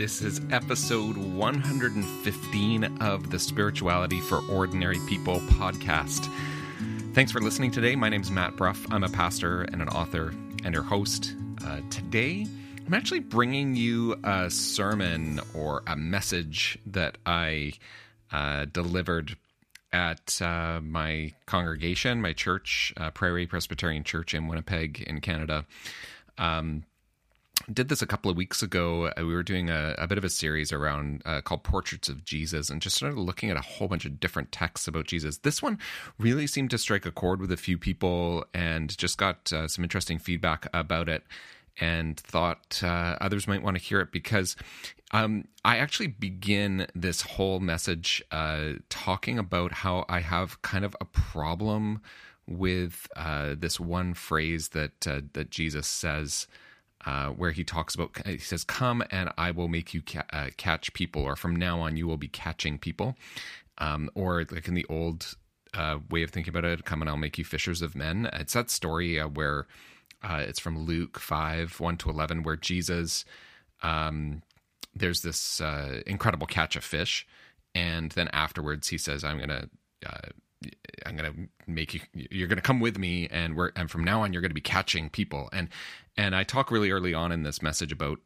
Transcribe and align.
This 0.00 0.22
is 0.22 0.40
episode 0.50 1.18
115 1.18 2.84
of 3.02 3.30
the 3.30 3.38
Spirituality 3.38 4.18
for 4.18 4.40
Ordinary 4.50 4.98
People 5.06 5.40
podcast. 5.40 6.26
Thanks 7.12 7.30
for 7.30 7.38
listening 7.38 7.70
today. 7.70 7.94
My 7.96 8.08
name 8.08 8.22
is 8.22 8.30
Matt 8.30 8.56
Bruff. 8.56 8.90
I'm 8.90 9.04
a 9.04 9.10
pastor 9.10 9.60
and 9.60 9.82
an 9.82 9.90
author 9.90 10.32
and 10.64 10.72
your 10.72 10.84
host. 10.84 11.34
Uh, 11.62 11.82
today, 11.90 12.46
I'm 12.86 12.94
actually 12.94 13.20
bringing 13.20 13.76
you 13.76 14.18
a 14.24 14.48
sermon 14.48 15.38
or 15.54 15.82
a 15.86 15.96
message 15.96 16.78
that 16.86 17.18
I 17.26 17.74
uh, 18.32 18.64
delivered 18.72 19.36
at 19.92 20.40
uh, 20.40 20.80
my 20.82 21.34
congregation, 21.44 22.22
my 22.22 22.32
church, 22.32 22.94
uh, 22.96 23.10
Prairie 23.10 23.46
Presbyterian 23.46 24.04
Church 24.04 24.32
in 24.32 24.48
Winnipeg, 24.48 25.02
in 25.02 25.20
Canada. 25.20 25.66
Um, 26.38 26.84
did 27.72 27.88
this 27.88 28.02
a 28.02 28.06
couple 28.06 28.30
of 28.30 28.36
weeks 28.36 28.62
ago. 28.62 29.06
Uh, 29.06 29.12
we 29.18 29.34
were 29.34 29.42
doing 29.42 29.70
a, 29.70 29.94
a 29.98 30.06
bit 30.06 30.18
of 30.18 30.24
a 30.24 30.28
series 30.28 30.72
around 30.72 31.22
uh, 31.24 31.40
called 31.40 31.62
Portraits 31.62 32.08
of 32.08 32.24
Jesus 32.24 32.70
and 32.70 32.80
just 32.80 32.96
started 32.96 33.18
looking 33.18 33.50
at 33.50 33.56
a 33.56 33.62
whole 33.62 33.88
bunch 33.88 34.04
of 34.04 34.20
different 34.20 34.52
texts 34.52 34.88
about 34.88 35.06
Jesus. 35.06 35.38
This 35.38 35.62
one 35.62 35.78
really 36.18 36.46
seemed 36.46 36.70
to 36.70 36.78
strike 36.78 37.06
a 37.06 37.10
chord 37.10 37.40
with 37.40 37.52
a 37.52 37.56
few 37.56 37.78
people 37.78 38.44
and 38.54 38.96
just 38.96 39.18
got 39.18 39.52
uh, 39.52 39.68
some 39.68 39.84
interesting 39.84 40.18
feedback 40.18 40.66
about 40.72 41.08
it 41.08 41.24
and 41.80 42.18
thought 42.18 42.82
uh, 42.82 43.16
others 43.20 43.48
might 43.48 43.62
want 43.62 43.76
to 43.76 43.82
hear 43.82 44.00
it 44.00 44.12
because 44.12 44.56
um, 45.12 45.46
I 45.64 45.78
actually 45.78 46.08
begin 46.08 46.86
this 46.94 47.22
whole 47.22 47.58
message 47.60 48.22
uh, 48.30 48.72
talking 48.88 49.38
about 49.38 49.72
how 49.72 50.04
I 50.08 50.20
have 50.20 50.62
kind 50.62 50.84
of 50.84 50.96
a 51.00 51.04
problem 51.04 52.00
with 52.46 53.08
uh, 53.16 53.54
this 53.58 53.78
one 53.78 54.14
phrase 54.14 54.68
that 54.70 55.00
that 55.00 55.50
Jesus 55.50 55.86
says 55.86 56.46
uh, 57.06 57.28
where 57.28 57.50
he 57.50 57.64
talks 57.64 57.94
about 57.94 58.10
he 58.26 58.38
says 58.38 58.64
come 58.64 59.02
and 59.10 59.30
i 59.38 59.50
will 59.50 59.68
make 59.68 59.94
you 59.94 60.02
ca- 60.02 60.24
uh, 60.32 60.48
catch 60.56 60.92
people 60.92 61.22
or 61.22 61.36
from 61.36 61.56
now 61.56 61.80
on 61.80 61.96
you 61.96 62.06
will 62.06 62.16
be 62.16 62.28
catching 62.28 62.78
people. 62.78 63.16
Um, 63.78 64.10
or 64.14 64.44
like 64.50 64.68
in 64.68 64.74
the 64.74 64.84
old 64.90 65.34
uh, 65.72 66.00
way 66.10 66.22
of 66.22 66.30
thinking 66.30 66.50
about 66.50 66.66
it 66.66 66.84
come 66.84 67.00
and 67.00 67.08
i'll 67.08 67.16
make 67.16 67.38
you 67.38 67.44
fishers 67.44 67.80
of 67.82 67.94
men. 67.94 68.28
It's 68.34 68.52
that 68.52 68.70
story 68.70 69.18
uh, 69.18 69.28
where 69.28 69.66
uh, 70.22 70.44
it's 70.46 70.60
from 70.60 70.78
luke 70.78 71.18
5 71.18 71.80
1 71.80 71.96
to 71.98 72.10
11 72.10 72.42
where 72.42 72.56
jesus 72.56 73.24
um, 73.82 74.42
there's 74.94 75.22
this 75.22 75.60
uh, 75.60 76.02
incredible 76.06 76.46
catch 76.46 76.76
of 76.76 76.84
fish 76.84 77.26
and 77.74 78.12
then 78.12 78.28
afterwards 78.28 78.88
he 78.88 78.98
says 78.98 79.24
i'm 79.24 79.38
gonna 79.38 79.68
I'm 81.06 81.16
gonna 81.16 81.34
make 81.66 81.94
you. 81.94 82.00
You're 82.12 82.48
gonna 82.48 82.60
come 82.60 82.80
with 82.80 82.98
me, 82.98 83.28
and 83.28 83.56
we're 83.56 83.72
and 83.76 83.90
from 83.90 84.04
now 84.04 84.22
on 84.22 84.32
you're 84.32 84.42
gonna 84.42 84.54
be 84.54 84.60
catching 84.60 85.08
people. 85.08 85.48
And 85.52 85.68
and 86.16 86.34
I 86.34 86.44
talk 86.44 86.70
really 86.70 86.90
early 86.90 87.14
on 87.14 87.32
in 87.32 87.42
this 87.42 87.62
message 87.62 87.92
about 87.92 88.18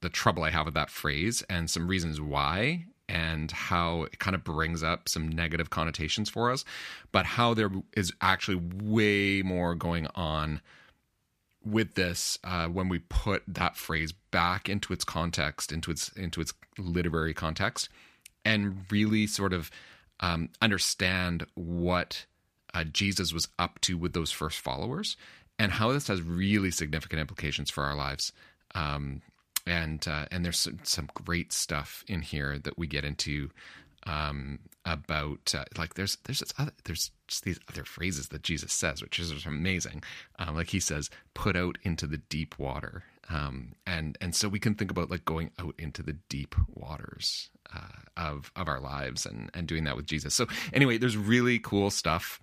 the 0.00 0.08
trouble 0.08 0.44
I 0.44 0.50
have 0.50 0.66
with 0.66 0.74
that 0.74 0.90
phrase 0.90 1.42
and 1.48 1.70
some 1.70 1.88
reasons 1.88 2.20
why 2.20 2.86
and 3.08 3.50
how 3.50 4.04
it 4.04 4.18
kind 4.18 4.34
of 4.34 4.44
brings 4.44 4.82
up 4.82 5.08
some 5.08 5.28
negative 5.28 5.70
connotations 5.70 6.30
for 6.30 6.50
us, 6.50 6.64
but 7.10 7.26
how 7.26 7.54
there 7.54 7.70
is 7.96 8.12
actually 8.20 8.60
way 8.82 9.42
more 9.42 9.74
going 9.74 10.06
on 10.14 10.60
with 11.64 11.94
this 11.94 12.38
uh, 12.44 12.66
when 12.66 12.88
we 12.88 12.98
put 12.98 13.42
that 13.46 13.76
phrase 13.76 14.12
back 14.30 14.68
into 14.68 14.92
its 14.92 15.04
context, 15.04 15.72
into 15.72 15.90
its 15.90 16.08
into 16.10 16.40
its 16.40 16.52
literary 16.78 17.34
context, 17.34 17.88
and 18.44 18.86
really 18.90 19.26
sort 19.26 19.52
of 19.52 19.70
um, 20.22 20.48
understand 20.62 21.44
what 21.54 22.24
uh, 22.72 22.84
Jesus 22.84 23.32
was 23.32 23.48
up 23.58 23.80
to 23.82 23.98
with 23.98 24.14
those 24.14 24.30
first 24.30 24.60
followers 24.60 25.16
and 25.58 25.72
how 25.72 25.92
this 25.92 26.08
has 26.08 26.22
really 26.22 26.70
significant 26.70 27.20
implications 27.20 27.70
for 27.70 27.84
our 27.84 27.94
lives. 27.94 28.32
Um, 28.74 29.20
and 29.66 30.06
uh, 30.08 30.26
and 30.30 30.44
there's 30.44 30.58
some, 30.58 30.80
some, 30.82 31.08
great 31.14 31.52
stuff 31.52 32.04
in 32.08 32.22
here 32.22 32.58
that 32.58 32.78
we 32.78 32.86
get 32.88 33.04
into 33.04 33.50
um, 34.06 34.58
about 34.84 35.54
uh, 35.56 35.64
like 35.78 35.94
there's 35.94 36.16
there's 36.24 36.42
other, 36.58 36.72
there's 36.84 37.12
just 37.28 37.44
these 37.44 37.60
other 37.70 37.84
phrases 37.84 38.28
that 38.28 38.42
Jesus 38.42 38.72
says, 38.72 39.02
which 39.02 39.20
is 39.20 39.46
amazing. 39.46 40.02
Um, 40.38 40.56
like 40.56 40.70
he 40.70 40.80
says, 40.80 41.10
"Put 41.34 41.54
out 41.54 41.78
into 41.84 42.08
the 42.08 42.16
deep 42.16 42.58
water," 42.58 43.04
um, 43.30 43.74
and 43.86 44.18
and 44.20 44.34
so 44.34 44.48
we 44.48 44.58
can 44.58 44.74
think 44.74 44.90
about 44.90 45.10
like 45.10 45.24
going 45.24 45.50
out 45.58 45.74
into 45.78 46.02
the 46.02 46.14
deep 46.28 46.54
waters 46.68 47.50
uh, 47.74 48.02
of 48.16 48.50
of 48.56 48.68
our 48.68 48.80
lives 48.80 49.26
and 49.26 49.50
and 49.54 49.66
doing 49.66 49.84
that 49.84 49.96
with 49.96 50.06
Jesus. 50.06 50.34
So 50.34 50.46
anyway, 50.72 50.98
there's 50.98 51.16
really 51.16 51.58
cool 51.58 51.90
stuff 51.90 52.40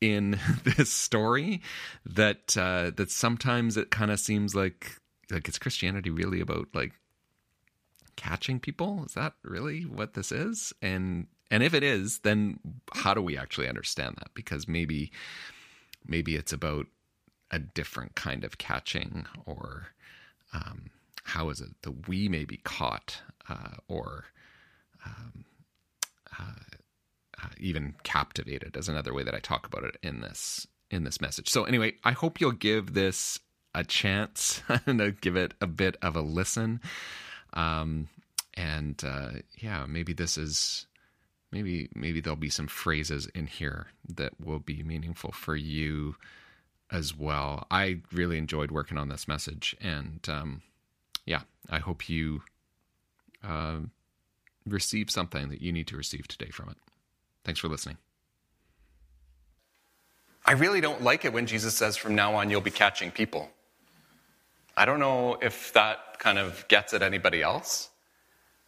in 0.00 0.38
this 0.64 0.90
story 0.90 1.62
that 2.04 2.56
uh, 2.56 2.90
that 2.96 3.10
sometimes 3.10 3.76
it 3.76 3.90
kind 3.90 4.10
of 4.10 4.20
seems 4.20 4.54
like 4.54 4.98
like 5.30 5.48
is 5.48 5.58
Christianity 5.58 6.10
really 6.10 6.40
about 6.40 6.68
like 6.74 6.92
catching 8.16 8.58
people? 8.58 9.04
Is 9.06 9.14
that 9.14 9.34
really 9.44 9.82
what 9.82 10.14
this 10.14 10.32
is? 10.32 10.72
And 10.82 11.28
and 11.50 11.62
if 11.62 11.72
it 11.72 11.82
is, 11.82 12.18
then 12.20 12.58
how 12.92 13.14
do 13.14 13.22
we 13.22 13.38
actually 13.38 13.68
understand 13.68 14.16
that? 14.18 14.34
Because 14.34 14.68
maybe 14.68 15.12
maybe 16.06 16.36
it's 16.36 16.52
about 16.52 16.86
a 17.50 17.58
different 17.58 18.14
kind 18.14 18.44
of 18.44 18.58
catching, 18.58 19.24
or 19.46 19.88
um, 20.52 20.86
how 21.24 21.50
is 21.50 21.60
it 21.60 21.70
that 21.82 22.08
we 22.08 22.28
may 22.28 22.44
be 22.44 22.58
caught, 22.58 23.20
uh, 23.48 23.76
or 23.86 24.24
um, 25.04 25.44
uh, 26.38 26.76
uh, 27.42 27.48
even 27.58 27.94
captivated 28.02 28.76
as 28.76 28.88
another 28.88 29.14
way 29.14 29.22
that 29.22 29.34
I 29.34 29.40
talk 29.40 29.66
about 29.66 29.84
it 29.84 29.96
in 30.02 30.20
this 30.20 30.66
in 30.90 31.04
this 31.04 31.20
message. 31.20 31.48
So 31.48 31.64
anyway, 31.64 31.94
I 32.02 32.12
hope 32.12 32.40
you'll 32.40 32.52
give 32.52 32.94
this 32.94 33.38
a 33.74 33.84
chance 33.84 34.62
and 34.86 35.20
give 35.20 35.36
it 35.36 35.54
a 35.60 35.66
bit 35.66 35.96
of 36.02 36.16
a 36.16 36.22
listen. 36.22 36.80
Um, 37.52 38.08
and 38.54 39.02
uh, 39.04 39.30
yeah, 39.58 39.86
maybe 39.86 40.12
this 40.12 40.38
is 40.38 40.86
maybe 41.52 41.88
maybe 41.94 42.20
there'll 42.20 42.36
be 42.36 42.50
some 42.50 42.66
phrases 42.66 43.26
in 43.34 43.46
here 43.46 43.88
that 44.08 44.32
will 44.40 44.58
be 44.58 44.82
meaningful 44.82 45.32
for 45.32 45.56
you 45.56 46.16
as 46.90 47.16
well. 47.16 47.66
I 47.70 48.00
really 48.12 48.38
enjoyed 48.38 48.70
working 48.70 48.98
on 48.98 49.08
this 49.08 49.28
message, 49.28 49.76
and 49.80 50.26
um, 50.28 50.62
yeah, 51.26 51.42
I 51.68 51.78
hope 51.78 52.08
you 52.08 52.42
uh, 53.44 53.78
receive 54.66 55.10
something 55.10 55.48
that 55.50 55.60
you 55.60 55.72
need 55.72 55.86
to 55.88 55.96
receive 55.96 56.28
today 56.28 56.50
from 56.50 56.70
it. 56.70 56.76
Thanks 57.44 57.60
for 57.60 57.68
listening. 57.68 57.98
I 60.46 60.52
really 60.52 60.80
don't 60.80 61.02
like 61.02 61.26
it 61.26 61.32
when 61.34 61.44
Jesus 61.44 61.74
says, 61.74 61.98
from 61.98 62.14
now 62.14 62.34
on, 62.36 62.48
you'll 62.48 62.62
be 62.62 62.70
catching 62.70 63.10
people. 63.10 63.50
I 64.78 64.86
don't 64.86 65.00
know 65.00 65.36
if 65.42 65.74
that 65.74 66.18
kind 66.18 66.38
of 66.38 66.66
gets 66.68 66.94
at 66.94 67.02
anybody 67.02 67.42
else, 67.42 67.90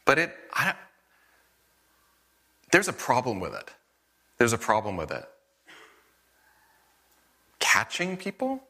but 0.05 0.19
it, 0.19 0.37
I 0.53 0.75
there's 2.71 2.89
a 2.89 2.93
problem 2.93 3.41
with 3.41 3.55
it. 3.55 3.71
There's 4.39 4.53
a 4.53 4.59
problem 4.59 4.97
with 4.97 5.11
it. 5.11 5.25
Catching 7.73 8.17
people? 8.17 8.61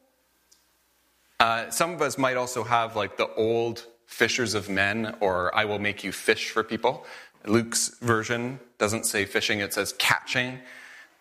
Uh, 1.39 1.71
some 1.71 1.91
of 1.91 2.03
us 2.03 2.19
might 2.19 2.37
also 2.37 2.63
have 2.63 2.95
like 2.95 3.17
the 3.17 3.33
old 3.33 3.87
fishers 4.05 4.53
of 4.53 4.69
men 4.69 5.15
or 5.21 5.53
I 5.55 5.65
will 5.65 5.79
make 5.79 6.03
you 6.03 6.11
fish 6.11 6.51
for 6.51 6.63
people. 6.63 7.03
Luke's 7.47 7.97
version 8.01 8.59
doesn't 8.77 9.07
say 9.07 9.25
fishing, 9.25 9.59
it 9.59 9.73
says 9.73 9.95
catching. 9.97 10.59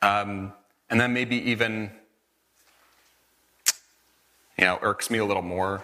Um, 0.03 0.53
and 0.91 1.01
then 1.01 1.15
maybe 1.15 1.37
even, 1.51 1.91
you 4.59 4.67
know, 4.67 4.79
irks 4.83 5.09
me 5.09 5.17
a 5.17 5.25
little 5.25 5.41
more. 5.41 5.83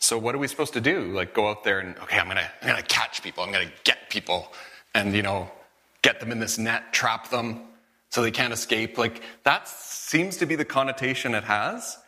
So 0.00 0.18
what 0.18 0.34
are 0.34 0.38
we 0.38 0.48
supposed 0.48 0.72
to 0.72 0.80
do? 0.80 1.12
Like 1.12 1.34
go 1.34 1.48
out 1.48 1.62
there 1.62 1.78
and, 1.78 1.96
okay, 1.98 2.18
I'm 2.18 2.26
gonna, 2.26 2.50
I'm 2.62 2.68
gonna 2.68 2.82
catch 2.82 3.22
people, 3.22 3.44
I'm 3.44 3.52
gonna 3.52 3.70
get 3.84 4.10
people 4.10 4.52
and, 4.92 5.14
you 5.14 5.22
know, 5.22 5.52
get 6.02 6.18
them 6.18 6.32
in 6.32 6.40
this 6.40 6.58
net, 6.58 6.92
trap 6.92 7.30
them 7.30 7.60
so 8.10 8.22
they 8.22 8.30
can't 8.30 8.52
escape. 8.52 8.98
Like 8.98 9.22
that 9.44 9.68
seems 9.68 10.36
to 10.38 10.46
be 10.46 10.56
the 10.56 10.64
connotation 10.64 11.34
it 11.34 11.44
has. 11.44 11.98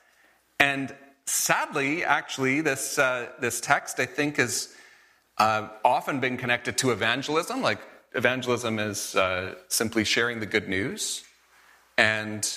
And 0.58 0.94
sadly, 1.26 2.04
actually, 2.04 2.60
this, 2.60 2.98
uh, 2.98 3.28
this 3.40 3.60
text, 3.60 4.00
I 4.00 4.06
think, 4.06 4.38
is 4.38 4.74
uh, 5.38 5.68
often 5.84 6.20
been 6.20 6.36
connected 6.36 6.76
to 6.78 6.90
evangelism. 6.90 7.62
Like 7.62 7.80
evangelism 8.14 8.78
is 8.78 9.16
uh, 9.16 9.54
simply 9.68 10.04
sharing 10.04 10.40
the 10.40 10.46
good 10.46 10.68
news, 10.68 11.24
and 11.96 12.48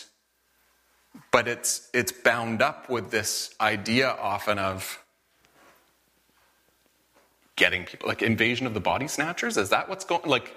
but 1.32 1.48
it's 1.48 1.90
it's 1.94 2.12
bound 2.12 2.62
up 2.62 2.90
with 2.90 3.12
this 3.12 3.54
idea 3.62 4.10
often 4.10 4.60
of 4.60 5.00
getting 7.56 7.86
people 7.86 8.10
like 8.10 8.22
invasion 8.22 8.68
of 8.68 8.74
the 8.74 8.82
body 8.82 9.08
snatchers. 9.08 9.58
Is 9.58 9.70
that 9.70 9.88
what's 9.88 10.06
going 10.06 10.28
like 10.30 10.54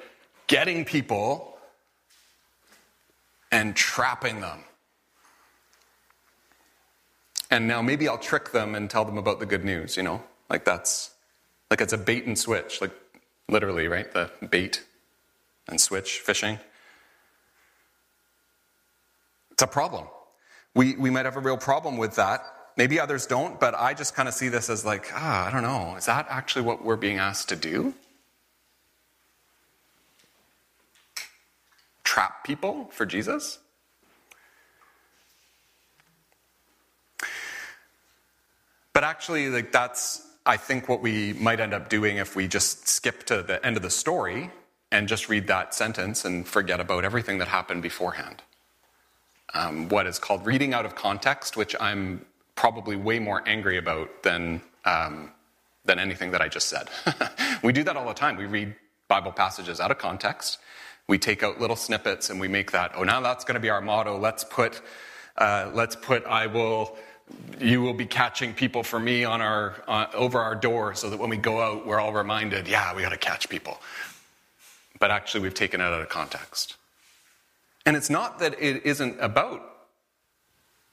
getting 0.48 0.84
people 0.84 1.55
and 3.50 3.74
trapping 3.76 4.40
them? 4.40 4.64
And 7.50 7.68
now 7.68 7.80
maybe 7.80 8.08
I'll 8.08 8.18
trick 8.18 8.50
them 8.50 8.74
and 8.74 8.90
tell 8.90 9.04
them 9.04 9.18
about 9.18 9.38
the 9.38 9.46
good 9.46 9.64
news, 9.64 9.96
you 9.96 10.02
know? 10.02 10.22
Like 10.50 10.64
that's 10.64 11.10
like 11.70 11.80
it's 11.80 11.92
a 11.92 11.98
bait 11.98 12.26
and 12.26 12.38
switch, 12.38 12.80
like 12.80 12.92
literally, 13.48 13.88
right? 13.88 14.10
The 14.12 14.30
bait 14.50 14.84
and 15.68 15.80
switch 15.80 16.18
fishing. 16.20 16.58
It's 19.52 19.62
a 19.62 19.66
problem. 19.66 20.06
We, 20.74 20.96
we 20.96 21.08
might 21.08 21.24
have 21.24 21.36
a 21.36 21.40
real 21.40 21.56
problem 21.56 21.96
with 21.96 22.16
that 22.16 22.44
Maybe 22.76 23.00
others 23.00 23.24
don't, 23.24 23.58
but 23.58 23.74
I 23.74 23.94
just 23.94 24.14
kind 24.14 24.28
of 24.28 24.34
see 24.34 24.48
this 24.48 24.68
as 24.68 24.84
like, 24.84 25.10
ah, 25.14 25.46
I 25.46 25.50
don't 25.50 25.62
know. 25.62 25.96
Is 25.96 26.06
that 26.06 26.26
actually 26.28 26.62
what 26.62 26.84
we're 26.84 26.96
being 26.96 27.16
asked 27.16 27.48
to 27.48 27.56
do? 27.56 27.94
Trap 32.04 32.35
people 32.46 32.88
for 32.92 33.04
Jesus? 33.04 33.58
But 38.92 39.04
actually, 39.04 39.50
like 39.50 39.72
that's 39.72 40.26
I 40.46 40.56
think 40.56 40.88
what 40.88 41.02
we 41.02 41.32
might 41.34 41.58
end 41.58 41.74
up 41.74 41.88
doing 41.88 42.18
if 42.18 42.36
we 42.36 42.46
just 42.46 42.88
skip 42.88 43.24
to 43.26 43.42
the 43.42 43.64
end 43.66 43.76
of 43.76 43.82
the 43.82 43.90
story 43.90 44.50
and 44.92 45.08
just 45.08 45.28
read 45.28 45.48
that 45.48 45.74
sentence 45.74 46.24
and 46.24 46.46
forget 46.46 46.78
about 46.78 47.04
everything 47.04 47.38
that 47.38 47.48
happened 47.48 47.82
beforehand. 47.82 48.42
Um, 49.54 49.88
what 49.88 50.06
is 50.06 50.18
called 50.20 50.46
reading 50.46 50.72
out 50.72 50.86
of 50.86 50.94
context, 50.94 51.56
which 51.56 51.74
I'm 51.80 52.24
probably 52.54 52.94
way 52.94 53.18
more 53.18 53.42
angry 53.46 53.76
about 53.76 54.22
than, 54.22 54.62
um, 54.84 55.32
than 55.84 55.98
anything 55.98 56.30
that 56.30 56.40
I 56.40 56.48
just 56.48 56.68
said. 56.68 56.88
we 57.62 57.72
do 57.72 57.82
that 57.82 57.96
all 57.96 58.06
the 58.06 58.14
time. 58.14 58.36
We 58.36 58.46
read 58.46 58.74
Bible 59.08 59.32
passages 59.32 59.80
out 59.80 59.90
of 59.90 59.98
context. 59.98 60.58
We 61.08 61.18
take 61.18 61.42
out 61.42 61.60
little 61.60 61.76
snippets 61.76 62.30
and 62.30 62.40
we 62.40 62.48
make 62.48 62.72
that, 62.72 62.92
oh, 62.96 63.04
now 63.04 63.20
that's 63.20 63.44
going 63.44 63.54
to 63.54 63.60
be 63.60 63.70
our 63.70 63.80
motto. 63.80 64.18
Let's 64.18 64.44
put, 64.44 64.80
uh, 65.38 65.70
let's 65.72 65.94
put, 65.94 66.24
I 66.24 66.46
will, 66.46 66.96
you 67.60 67.80
will 67.80 67.94
be 67.94 68.06
catching 68.06 68.52
people 68.52 68.82
for 68.82 68.98
me 68.98 69.24
on 69.24 69.40
our, 69.40 69.76
uh, 69.86 70.06
over 70.14 70.40
our 70.40 70.54
door 70.54 70.94
so 70.94 71.08
that 71.10 71.18
when 71.18 71.30
we 71.30 71.36
go 71.36 71.60
out, 71.60 71.86
we're 71.86 72.00
all 72.00 72.12
reminded, 72.12 72.66
yeah, 72.66 72.94
we 72.94 73.02
got 73.02 73.10
to 73.10 73.16
catch 73.16 73.48
people. 73.48 73.80
But 74.98 75.10
actually, 75.10 75.42
we've 75.42 75.54
taken 75.54 75.80
it 75.80 75.84
out 75.84 76.00
of 76.00 76.08
context. 76.08 76.76
And 77.84 77.96
it's 77.96 78.10
not 78.10 78.40
that 78.40 78.60
it 78.60 78.84
isn't 78.84 79.20
about 79.20 79.62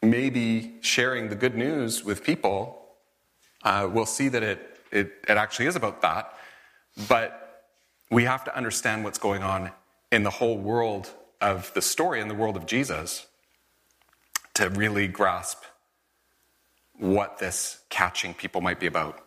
maybe 0.04 0.75
sharing 0.81 1.30
the 1.30 1.36
good 1.36 1.56
news 1.56 2.04
with 2.04 2.24
people, 2.24 2.80
uh, 3.63 3.89
we'll 3.92 4.06
see 4.06 4.27
that 4.27 4.44
it, 4.44 4.77
it, 4.92 5.13
it 5.27 5.38
actually 5.38 5.65
is 5.65 5.75
about 5.75 6.01
that. 6.01 6.33
But 7.07 7.65
we 8.12 8.25
have 8.25 8.44
to 8.44 8.56
understand 8.56 9.04
what's 9.04 9.18
going 9.18 9.42
on 9.42 9.71
in 10.13 10.21
the 10.21 10.30
whole 10.30 10.60
world 10.60 11.10
of 11.42 11.74
the 11.74 11.81
story, 11.81 12.21
in 12.21 12.27
the 12.27 12.36
world 12.36 12.56
of 12.56 12.68
Jesus, 12.68 13.25
to 14.54 14.69
really 14.69 15.07
grasp 15.07 15.63
what 17.00 17.39
this 17.39 17.80
catching 17.89 18.36
people 18.36 18.62
might 18.62 18.80
be 18.80 18.86
about. 18.86 19.19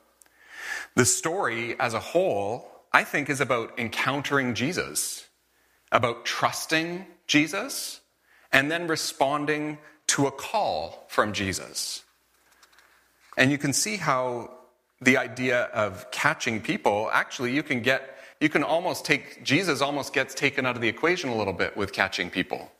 The 0.94 1.04
story 1.04 1.74
as 1.80 1.92
a 1.92 1.98
whole, 1.98 2.70
I 2.92 3.02
think, 3.02 3.28
is 3.28 3.40
about 3.40 3.76
encountering 3.76 4.54
Jesus, 4.54 5.26
about 5.90 6.24
trusting 6.24 7.04
Jesus, 7.26 8.00
and 8.52 8.70
then 8.70 8.86
responding 8.86 9.78
to 10.06 10.28
a 10.28 10.30
call 10.30 11.04
from 11.08 11.32
Jesus. 11.32 12.04
And 13.36 13.50
you 13.50 13.58
can 13.58 13.72
see 13.72 13.96
how 13.96 14.52
the 15.00 15.16
idea 15.16 15.62
of 15.64 16.08
catching 16.12 16.60
people, 16.60 17.10
actually, 17.12 17.52
you 17.52 17.64
can 17.64 17.80
get, 17.80 18.15
you 18.40 18.48
can 18.48 18.62
almost 18.62 19.04
take, 19.04 19.42
Jesus 19.42 19.80
almost 19.80 20.12
gets 20.12 20.34
taken 20.34 20.66
out 20.66 20.76
of 20.76 20.82
the 20.82 20.88
equation 20.88 21.30
a 21.30 21.36
little 21.36 21.52
bit 21.52 21.76
with 21.76 21.92
catching 21.92 22.30
people, 22.30 22.70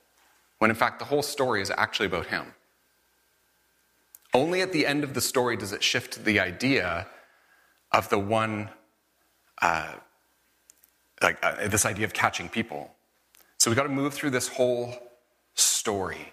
when 0.58 0.70
in 0.70 0.76
fact 0.76 0.99
the 0.99 1.05
whole 1.06 1.23
story 1.23 1.62
is 1.62 1.70
actually 1.70 2.06
about 2.06 2.26
him. 2.26 2.55
Only 4.35 4.61
at 4.61 4.73
the 4.73 4.87
end 4.87 5.03
of 5.03 5.14
the 5.14 5.20
story 5.20 5.56
does 5.56 5.73
it 5.73 5.82
shift 5.82 6.25
the 6.25 6.41
idea 6.41 7.06
of 7.93 8.08
the 8.11 8.19
one, 8.19 8.69
uh, 9.62 9.94
like 11.23 11.38
uh, 11.43 11.69
this 11.69 11.87
idea 11.87 12.05
of 12.05 12.12
catching 12.12 12.49
people. 12.49 12.93
So 13.58 13.70
we've 13.70 13.76
got 13.76 13.85
to 13.85 13.88
move 13.88 14.12
through 14.12 14.31
this 14.31 14.49
whole 14.49 14.94
story. 15.55 16.32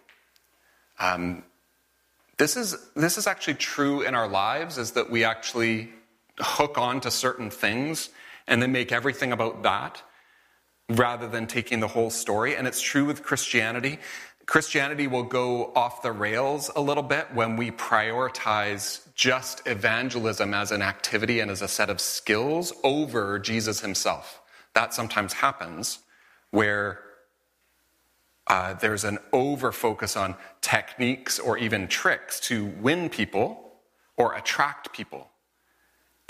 Um, 1.00 1.44
this 2.38 2.58
is 2.58 2.76
this 2.96 3.18
is 3.18 3.28
actually 3.28 3.56
true 3.56 4.02
in 4.02 4.16
our 4.16 4.28
lives 4.28 4.78
is 4.78 4.92
that 4.92 5.10
we 5.10 5.24
actually 5.24 5.90
hook 6.40 6.78
on 6.78 7.00
to 7.02 7.12
certain 7.12 7.50
things 7.50 8.10
and 8.48 8.62
then 8.62 8.72
make 8.72 8.92
everything 8.92 9.32
about 9.32 9.64
that 9.64 10.02
rather 10.90 11.28
than 11.28 11.48
taking 11.48 11.80
the 11.80 11.88
whole 11.88 12.10
story. 12.10 12.56
And 12.56 12.68
it's 12.68 12.82
true 12.82 13.06
with 13.06 13.24
christianity. 13.24 14.00
Christianity 14.46 15.08
will 15.08 15.24
go 15.24 15.72
off 15.74 16.02
the 16.02 16.12
rails 16.12 16.70
a 16.76 16.82
little 16.82 17.04
bit 17.04 17.34
when 17.34 17.56
we 17.56 17.72
prioritize 17.72 19.08
just 19.16 19.66
evangelism 19.66 20.54
as 20.54 20.72
an 20.72 20.82
activity 20.82 21.40
and 21.40 21.50
as 21.50 21.62
a 21.62 21.68
set 21.68 21.90
of 21.90 22.02
skills 22.02 22.74
over 22.84 23.40
jesus 23.40 23.80
himself. 23.80 24.42
That 24.74 24.94
sometimes 24.94 25.34
happens 25.34 26.00
where 26.52 27.00
uh, 28.48 28.74
there's 28.74 29.04
an 29.04 29.18
over 29.32 29.72
focus 29.72 30.18
on 30.18 30.36
techniques 30.62 31.40
or 31.40 31.58
even 31.58 31.88
tricks 31.88 32.40
to 32.42 32.66
win 32.82 33.10
people 33.10 33.72
or 34.18 34.36
attract 34.36 34.92
people. 34.92 35.30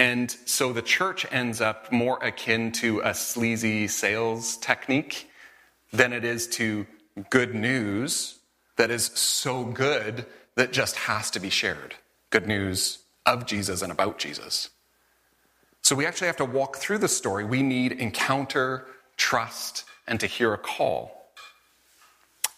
And 0.03 0.29
so 0.45 0.73
the 0.73 0.81
church 0.81 1.25
ends 1.31 1.61
up 1.61 1.89
more 1.89 2.21
akin 2.21 2.73
to 2.73 3.00
a 3.05 3.13
sleazy 3.13 3.88
sales 3.88 4.57
technique 4.57 5.29
than 5.94 6.11
it 6.11 6.25
is 6.25 6.45
to 6.57 6.85
good 7.29 7.55
news 7.55 8.38
that 8.75 8.91
is 8.91 9.05
so 9.05 9.63
good 9.63 10.25
that 10.55 10.73
just 10.73 10.97
has 10.97 11.31
to 11.31 11.39
be 11.39 11.50
shared. 11.50 11.95
Good 12.31 12.47
news 12.47 12.97
of 13.25 13.45
Jesus 13.45 13.81
and 13.81 13.94
about 13.94 14.19
Jesus. 14.19 14.71
So 15.83 15.95
we 15.95 16.06
actually 16.06 16.27
have 16.27 16.35
to 16.35 16.45
walk 16.45 16.75
through 16.75 16.97
the 16.97 17.07
story. 17.07 17.45
We 17.45 17.63
need 17.63 17.94
encounter, 17.94 18.85
trust, 19.15 19.85
and 20.06 20.19
to 20.19 20.27
hear 20.27 20.53
a 20.53 20.57
call. 20.57 21.29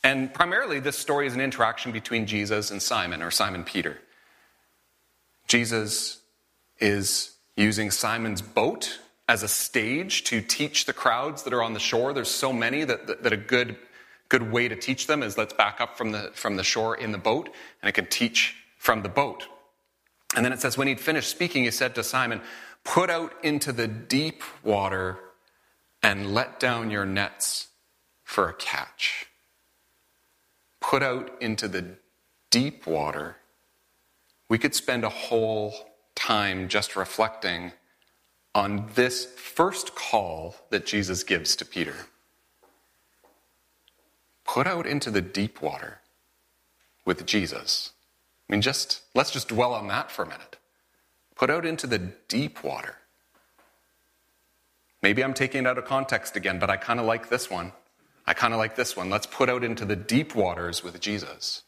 And 0.03 0.33
primarily, 0.33 0.79
this 0.79 0.97
story 0.97 1.27
is 1.27 1.35
an 1.35 1.41
interaction 1.41 1.91
between 1.91 2.25
Jesus 2.25 2.71
and 2.71 2.81
Simon, 2.81 3.21
or 3.21 3.29
Simon 3.29 3.63
Peter. 3.63 3.99
Jesus 5.47 6.21
is 6.79 7.33
using 7.55 7.91
Simon's 7.91 8.41
boat 8.41 8.99
as 9.27 9.43
a 9.43 9.47
stage 9.47 10.23
to 10.25 10.41
teach 10.41 10.85
the 10.85 10.93
crowds 10.93 11.43
that 11.43 11.53
are 11.53 11.63
on 11.63 11.73
the 11.73 11.79
shore. 11.79 12.13
There's 12.13 12.29
so 12.29 12.53
many 12.53 12.83
that, 12.83 13.07
that, 13.07 13.23
that, 13.23 13.33
a 13.33 13.37
good, 13.37 13.77
good 14.29 14.51
way 14.51 14.67
to 14.67 14.75
teach 14.75 15.07
them 15.07 15.23
is 15.23 15.37
let's 15.37 15.53
back 15.53 15.81
up 15.81 15.97
from 15.97 16.11
the, 16.11 16.31
from 16.33 16.57
the 16.57 16.63
shore 16.63 16.95
in 16.95 17.11
the 17.11 17.17
boat, 17.17 17.49
and 17.81 17.89
it 17.89 17.93
can 17.93 18.05
teach 18.05 18.55
from 18.77 19.01
the 19.01 19.09
boat. 19.09 19.47
And 20.35 20.45
then 20.45 20.53
it 20.53 20.61
says, 20.61 20.77
when 20.77 20.87
he'd 20.87 20.99
finished 20.99 21.29
speaking, 21.29 21.63
he 21.63 21.71
said 21.71 21.95
to 21.95 22.03
Simon, 22.03 22.41
Put 22.83 23.09
out 23.09 23.33
into 23.43 23.71
the 23.71 23.87
deep 23.87 24.43
water 24.63 25.17
and 26.03 26.35
let 26.35 26.59
down 26.59 26.91
your 26.91 27.05
nets 27.05 27.69
for 28.23 28.47
a 28.49 28.53
catch 28.53 29.27
put 30.89 31.01
out 31.01 31.31
into 31.41 31.67
the 31.67 31.83
deep 32.51 32.85
water, 32.85 33.37
we 34.49 34.57
could 34.57 34.75
spend 34.75 35.03
a 35.03 35.09
whole 35.09 35.73
time 36.25 36.67
just 36.67 36.95
reflecting 36.95 37.71
on 38.55 38.89
this 38.95 39.25
first 39.25 39.93
call 39.93 40.55
that 40.71 40.83
Jesus 40.83 41.23
gives 41.23 41.55
to 41.55 41.63
Peter. 41.63 42.07
Put 44.43 44.65
out 44.65 44.87
into 44.87 45.11
the 45.11 45.21
deep 45.21 45.61
water 45.61 45.99
with 47.05 47.27
Jesus. 47.27 47.91
I 48.49 48.53
mean, 48.53 48.63
just 48.63 49.03
let's 49.13 49.29
just 49.29 49.49
dwell 49.49 49.75
on 49.75 49.87
that 49.89 50.09
for 50.09 50.23
a 50.23 50.27
minute. 50.27 50.57
Put 51.35 51.51
out 51.51 51.63
into 51.63 51.85
the 51.85 51.99
deep 51.99 52.63
water. 52.63 52.95
Maybe 55.03 55.23
I'm 55.23 55.35
taking 55.35 55.65
it 55.65 55.67
out 55.67 55.77
of 55.77 55.85
context 55.85 56.35
again, 56.35 56.57
but 56.57 56.71
I 56.71 56.77
kind 56.77 56.99
of 56.99 57.05
like 57.05 57.29
this 57.29 57.51
one. 57.51 57.71
I 58.25 58.33
kind 58.33 58.51
of 58.51 58.57
like 58.57 58.75
this 58.75 58.97
one. 58.97 59.11
Let's 59.11 59.27
put 59.27 59.47
out 59.47 59.63
into 59.63 59.85
the 59.85 59.95
deep 59.95 60.33
waters 60.33 60.83
with 60.83 60.99
Jesus. 60.99 61.61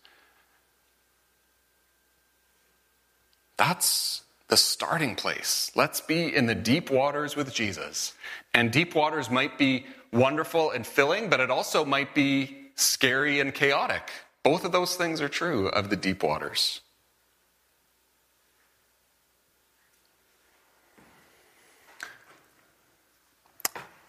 That's 3.55 4.23
the 4.47 4.57
starting 4.57 5.15
place. 5.15 5.71
Let's 5.75 6.01
be 6.01 6.33
in 6.33 6.45
the 6.45 6.55
deep 6.55 6.89
waters 6.89 7.35
with 7.35 7.53
Jesus. 7.53 8.13
And 8.53 8.71
deep 8.71 8.95
waters 8.95 9.29
might 9.29 9.57
be 9.57 9.85
wonderful 10.11 10.71
and 10.71 10.87
filling, 10.87 11.29
but 11.29 11.39
it 11.39 11.51
also 11.51 11.83
might 11.83 12.15
be 12.15 12.57
scary 12.75 13.39
and 13.39 13.53
chaotic. 13.53 14.09
Both 14.43 14.63
of 14.63 14.71
those 14.71 14.95
things 14.95 15.19
are 15.19 15.29
true 15.29 15.67
of 15.67 15.89
the 15.89 15.97
deep 15.97 16.23
waters. 16.23 16.81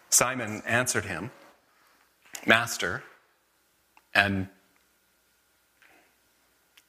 Simon 0.09 0.61
answered 0.65 1.05
him 1.05 1.31
master. 2.45 3.03
And 4.13 4.47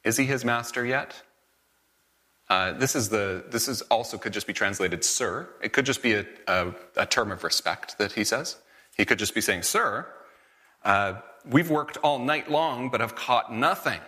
is 0.03 0.17
he 0.17 0.25
his 0.25 0.43
master 0.43 0.85
yet? 0.85 1.21
Uh, 2.51 2.73
this 2.73 2.97
is 2.97 3.07
the 3.07 3.45
this 3.49 3.69
is 3.69 3.81
also 3.83 4.17
could 4.17 4.33
just 4.33 4.45
be 4.45 4.51
translated 4.51 5.05
sir. 5.05 5.47
It 5.61 5.71
could 5.71 5.85
just 5.85 6.03
be 6.03 6.15
a, 6.15 6.25
a, 6.47 6.73
a 6.97 7.05
term 7.05 7.31
of 7.31 7.45
respect 7.45 7.97
that 7.97 8.11
he 8.11 8.25
says. 8.25 8.57
He 8.97 9.05
could 9.05 9.17
just 9.17 9.33
be 9.33 9.39
saying, 9.39 9.63
"Sir, 9.63 10.05
uh, 10.83 11.13
we've 11.49 11.69
worked 11.69 11.95
all 12.03 12.19
night 12.19 12.51
long, 12.51 12.89
but 12.89 12.99
have 12.99 13.15
caught 13.15 13.53
nothing." 13.53 14.01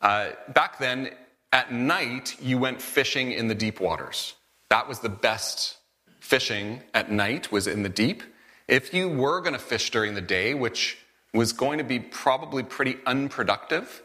Uh, 0.00 0.30
back 0.54 0.80
then, 0.80 1.10
at 1.52 1.72
night, 1.72 2.34
you 2.42 2.58
went 2.58 2.82
fishing 2.82 3.30
in 3.30 3.46
the 3.46 3.54
deep 3.54 3.78
waters. 3.78 4.34
That 4.68 4.88
was 4.88 4.98
the 4.98 5.08
best 5.08 5.76
fishing 6.18 6.82
at 6.94 7.12
night 7.12 7.52
was 7.52 7.68
in 7.68 7.84
the 7.84 7.88
deep. 7.88 8.24
If 8.66 8.92
you 8.92 9.08
were 9.08 9.40
going 9.40 9.52
to 9.52 9.60
fish 9.60 9.90
during 9.90 10.14
the 10.14 10.20
day, 10.20 10.54
which 10.54 10.98
was 11.32 11.52
going 11.52 11.78
to 11.78 11.84
be 11.84 12.00
probably 12.00 12.64
pretty 12.64 12.96
unproductive, 13.06 14.02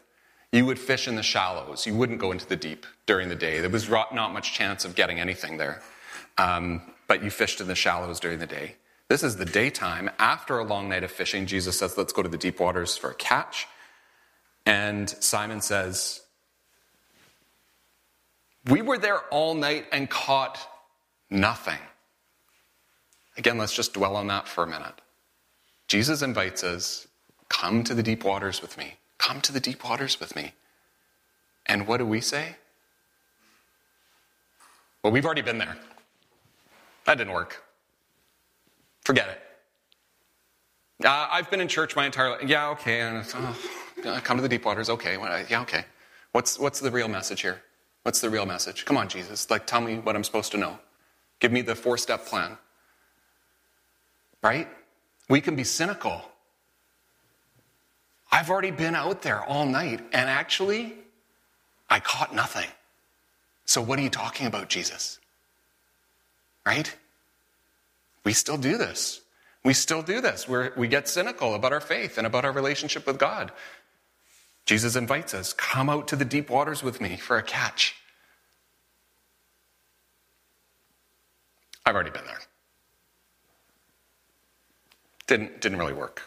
You 0.52 0.66
would 0.66 0.80
fish 0.80 1.08
in 1.08 1.16
the 1.16 1.24
shallows. 1.24 1.86
You 1.86 1.94
wouldn't 1.94 2.20
go 2.20 2.32
into 2.32 2.48
the 2.48 2.56
deep 2.56 2.86
during 3.06 3.30
the 3.30 3.36
day. 3.36 3.60
There 3.60 3.70
was 3.70 3.90
not 3.90 4.34
much 4.34 4.54
chance 4.54 4.84
of 4.84 4.96
getting 4.96 5.20
anything 5.20 5.58
there. 5.58 5.82
Um, 6.38 6.82
but 7.08 7.24
you 7.24 7.30
fished 7.30 7.62
in 7.62 7.68
the 7.68 7.76
shallows 7.76 8.20
during 8.20 8.40
the 8.40 8.48
day. 8.48 8.76
This 9.10 9.24
is 9.24 9.36
the 9.36 9.46
daytime. 9.46 10.10
After 10.20 10.60
a 10.60 10.64
long 10.64 10.90
night 10.90 11.04
of 11.04 11.12
fishing, 11.12 11.46
Jesus 11.46 11.78
says, 11.78 11.98
Let's 11.98 12.14
go 12.14 12.22
to 12.22 12.30
the 12.30 12.38
deep 12.38 12.60
waters 12.60 12.96
for 12.96 13.12
a 13.12 13.16
catch. 13.16 13.68
And 14.66 15.10
Simon 15.10 15.62
says, 15.62 16.22
We 18.70 18.82
were 18.82 18.98
there 18.98 19.20
all 19.32 19.56
night 19.56 19.86
and 19.92 20.10
caught 20.10 20.60
nothing. 21.30 21.80
Again, 23.38 23.58
let's 23.58 23.74
just 23.74 23.94
dwell 23.94 24.16
on 24.16 24.28
that 24.28 24.48
for 24.48 24.64
a 24.64 24.68
minute. 24.68 25.02
Jesus 25.88 26.22
invites 26.22 26.64
us, 26.64 27.08
Come 27.50 27.84
to 27.86 27.96
the 27.96 28.04
deep 28.04 28.24
waters 28.24 28.62
with 28.62 28.78
me. 28.78 28.96
Come 29.20 29.42
to 29.42 29.52
the 29.52 29.60
deep 29.60 29.84
waters 29.84 30.20
with 30.20 30.36
me. 30.36 30.54
And 31.68 31.86
what 31.86 31.98
do 31.98 32.06
we 32.06 32.20
say? 32.20 32.56
Well, 35.04 35.14
we've 35.14 35.26
already 35.26 35.44
been 35.44 35.60
there. 35.60 35.78
That 37.06 37.20
didn't 37.20 37.34
work. 37.34 37.64
Forget 39.02 39.30
it. 39.30 41.06
Uh, 41.06 41.28
I've 41.32 41.50
been 41.50 41.62
in 41.62 41.68
church 41.68 41.96
my 41.96 42.06
entire 42.06 42.32
life. 42.32 42.44
Yeah, 42.44 42.70
okay. 42.70 43.02
And, 43.02 43.26
oh, 43.36 44.22
come 44.24 44.38
to 44.38 44.42
the 44.42 44.50
deep 44.50 44.66
waters. 44.66 44.90
Okay. 44.90 45.18
Yeah, 45.50 45.62
okay. 45.62 45.86
What's, 46.32 46.60
what's 46.60 46.80
the 46.80 46.92
real 46.92 47.08
message 47.08 47.42
here? 47.42 47.62
What's 48.04 48.22
the 48.22 48.30
real 48.30 48.46
message? 48.46 48.86
Come 48.86 48.98
on, 48.98 49.08
Jesus. 49.08 49.50
Like, 49.50 49.66
tell 49.66 49.82
me 49.82 50.00
what 50.00 50.16
I'm 50.16 50.24
supposed 50.24 50.52
to 50.54 50.58
know. 50.58 50.80
Give 51.40 51.52
me 51.52 51.62
the 51.62 51.76
four 51.76 51.98
step 51.98 52.26
plan. 52.26 52.58
Right? 54.42 54.68
We 55.30 55.42
can 55.42 55.56
be 55.56 55.64
cynical. 55.64 56.24
I've 58.32 58.50
already 58.50 58.72
been 58.72 58.96
out 58.96 59.22
there 59.22 59.44
all 59.44 59.66
night, 59.66 60.02
and 60.14 60.30
actually, 60.30 60.94
I 61.90 62.00
caught 62.00 62.34
nothing. 62.34 62.70
So, 63.66 63.82
what 63.82 64.00
are 64.00 64.02
you 64.02 64.10
talking 64.10 64.48
about, 64.48 64.70
Jesus? 64.70 65.20
Right? 66.66 66.96
We 68.24 68.34
still 68.34 68.58
do 68.58 68.78
this. 68.78 69.22
We 69.64 69.74
still 69.74 70.02
do 70.02 70.22
this. 70.22 70.48
We're, 70.48 70.72
we 70.78 70.88
get 70.88 71.08
cynical 71.08 71.56
about 71.56 71.74
our 71.74 71.82
faith 71.82 72.18
and 72.18 72.26
about 72.26 72.46
our 72.46 72.52
relationship 72.52 73.06
with 73.06 73.18
God. 73.18 73.52
Jesus 74.66 74.96
invites 74.96 75.34
us 75.34 75.52
come 75.54 75.90
out 75.90 76.08
to 76.10 76.16
the 76.16 76.26
deep 76.26 76.50
waters 76.50 76.84
with 76.84 77.02
me 77.02 77.18
for 77.18 77.38
a 77.38 77.44
catch. 77.44 77.96
I've 81.86 81.96
already 81.96 82.12
been 82.12 82.26
there. 82.26 82.40
Didn't, 85.26 85.60
didn't 85.62 85.80
really 85.80 85.94
work. 85.94 86.22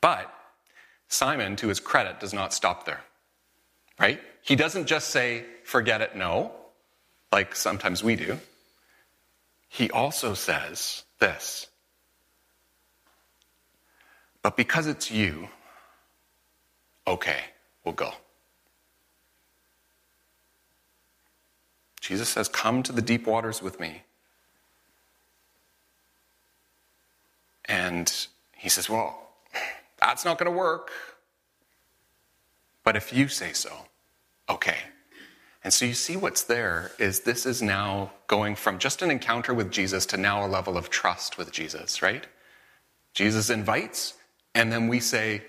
But 0.00 0.32
Simon, 1.12 1.56
to 1.56 1.68
his 1.68 1.78
credit, 1.78 2.20
does 2.20 2.32
not 2.32 2.54
stop 2.54 2.86
there. 2.86 3.02
Right? 4.00 4.18
He 4.40 4.56
doesn't 4.56 4.86
just 4.86 5.10
say, 5.10 5.44
forget 5.62 6.00
it, 6.00 6.16
no, 6.16 6.52
like 7.30 7.54
sometimes 7.54 8.02
we 8.02 8.16
do. 8.16 8.38
He 9.68 9.90
also 9.90 10.32
says 10.32 11.04
this 11.18 11.66
But 14.42 14.56
because 14.56 14.86
it's 14.86 15.10
you, 15.10 15.48
okay, 17.06 17.40
we'll 17.84 17.94
go. 17.94 18.12
Jesus 22.00 22.30
says, 22.30 22.48
Come 22.48 22.82
to 22.84 22.92
the 22.92 23.02
deep 23.02 23.26
waters 23.26 23.62
with 23.62 23.78
me. 23.78 24.02
And 27.66 28.10
he 28.56 28.70
says, 28.70 28.88
Well, 28.88 29.22
that's 30.02 30.24
not 30.24 30.36
going 30.38 30.50
to 30.50 30.56
work. 30.56 30.90
But 32.82 32.96
if 32.96 33.12
you 33.12 33.28
say 33.28 33.52
so, 33.52 33.70
okay. 34.48 34.78
And 35.62 35.72
so 35.72 35.84
you 35.84 35.94
see 35.94 36.16
what's 36.16 36.42
there 36.42 36.90
is 36.98 37.20
this 37.20 37.46
is 37.46 37.62
now 37.62 38.10
going 38.26 38.56
from 38.56 38.78
just 38.78 39.00
an 39.02 39.12
encounter 39.12 39.54
with 39.54 39.70
Jesus 39.70 40.04
to 40.06 40.16
now 40.16 40.44
a 40.44 40.48
level 40.48 40.76
of 40.76 40.90
trust 40.90 41.38
with 41.38 41.52
Jesus, 41.52 42.02
right? 42.02 42.26
Jesus 43.14 43.48
invites, 43.48 44.14
and 44.56 44.72
then 44.72 44.88
we 44.88 44.98
say, 44.98 45.42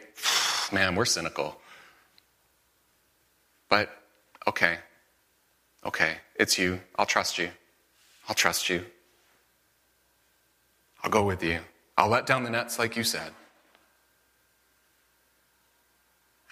man, 0.71 0.93
we're 0.95 1.05
cynical. 1.05 1.59
But 3.69 3.89
okay, 4.47 4.77
okay, 5.83 6.17
it's 6.35 6.59
you. 6.59 6.79
I'll 6.99 7.07
trust 7.07 7.39
you. 7.39 7.49
I'll 8.29 8.35
trust 8.35 8.69
you. 8.69 8.85
I'll 11.03 11.09
go 11.09 11.25
with 11.25 11.43
you. 11.43 11.59
I'll 11.97 12.09
let 12.09 12.27
down 12.27 12.43
the 12.43 12.51
nets 12.51 12.77
like 12.77 12.95
you 12.95 13.03
said. 13.03 13.31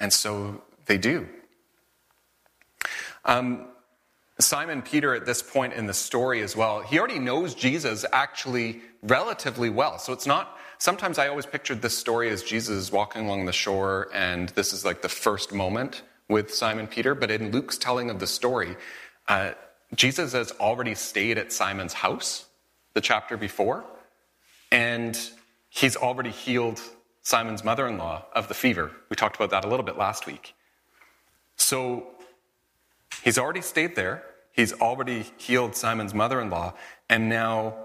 And 0.02 0.12
so 0.12 0.62
they 0.88 0.98
do. 0.98 1.30
Um, 3.24 3.68
Simon 4.40 4.82
Peter, 4.82 5.14
at 5.14 5.28
this 5.28 5.44
point 5.44 5.74
in 5.74 5.86
the 5.86 5.94
story 5.94 6.42
as 6.42 6.56
well, 6.56 6.82
he 6.82 6.98
already 6.98 7.20
knows 7.20 7.54
Jesus 7.54 8.04
actually 8.12 8.82
relatively 9.04 9.70
well. 9.70 10.00
So 10.00 10.12
it's 10.12 10.26
not, 10.26 10.58
sometimes 10.80 11.20
I 11.20 11.28
always 11.28 11.46
pictured 11.46 11.84
this 11.84 11.96
story 11.96 12.30
as 12.30 12.42
Jesus 12.42 12.92
walking 12.92 13.28
along 13.28 13.46
the 13.46 13.54
shore, 13.54 14.10
and 14.12 14.50
this 14.50 14.74
is 14.74 14.84
like 14.84 15.04
the 15.04 15.10
first 15.10 15.54
moment 15.54 16.02
with 16.28 16.52
Simon 16.52 16.88
Peter. 16.88 17.14
But 17.14 17.30
in 17.30 17.52
Luke's 17.52 17.78
telling 17.78 18.10
of 18.10 18.20
the 18.20 18.26
story, 18.26 18.76
uh, 19.28 19.52
Jesus 19.94 20.34
has 20.34 20.52
already 20.54 20.96
stayed 20.96 21.38
at 21.38 21.54
Simon's 21.54 21.94
house 21.94 22.46
the 22.96 23.02
chapter 23.02 23.38
before, 23.38 23.86
and 24.72 25.16
he's 25.70 25.96
already 25.96 26.32
healed 26.32 26.82
Simon's 27.24 27.64
mother 27.64 27.88
in 27.88 27.98
law 27.98 28.26
of 28.34 28.48
the 28.48 28.54
fever. 28.54 28.92
We 29.10 29.16
talked 29.16 29.36
about 29.36 29.52
that 29.52 29.66
a 29.66 29.68
little 29.68 29.86
bit 29.86 29.98
last 29.98 30.26
week. 30.26 30.56
So 31.56 32.08
he's 33.24 33.38
already 33.38 33.62
stayed 33.62 33.96
there, 33.96 34.24
he's 34.52 34.74
already 34.74 35.26
healed 35.38 35.76
Simon's 35.76 36.14
mother 36.14 36.42
in 36.42 36.50
law, 36.50 36.74
and 37.10 37.30
now 37.30 37.76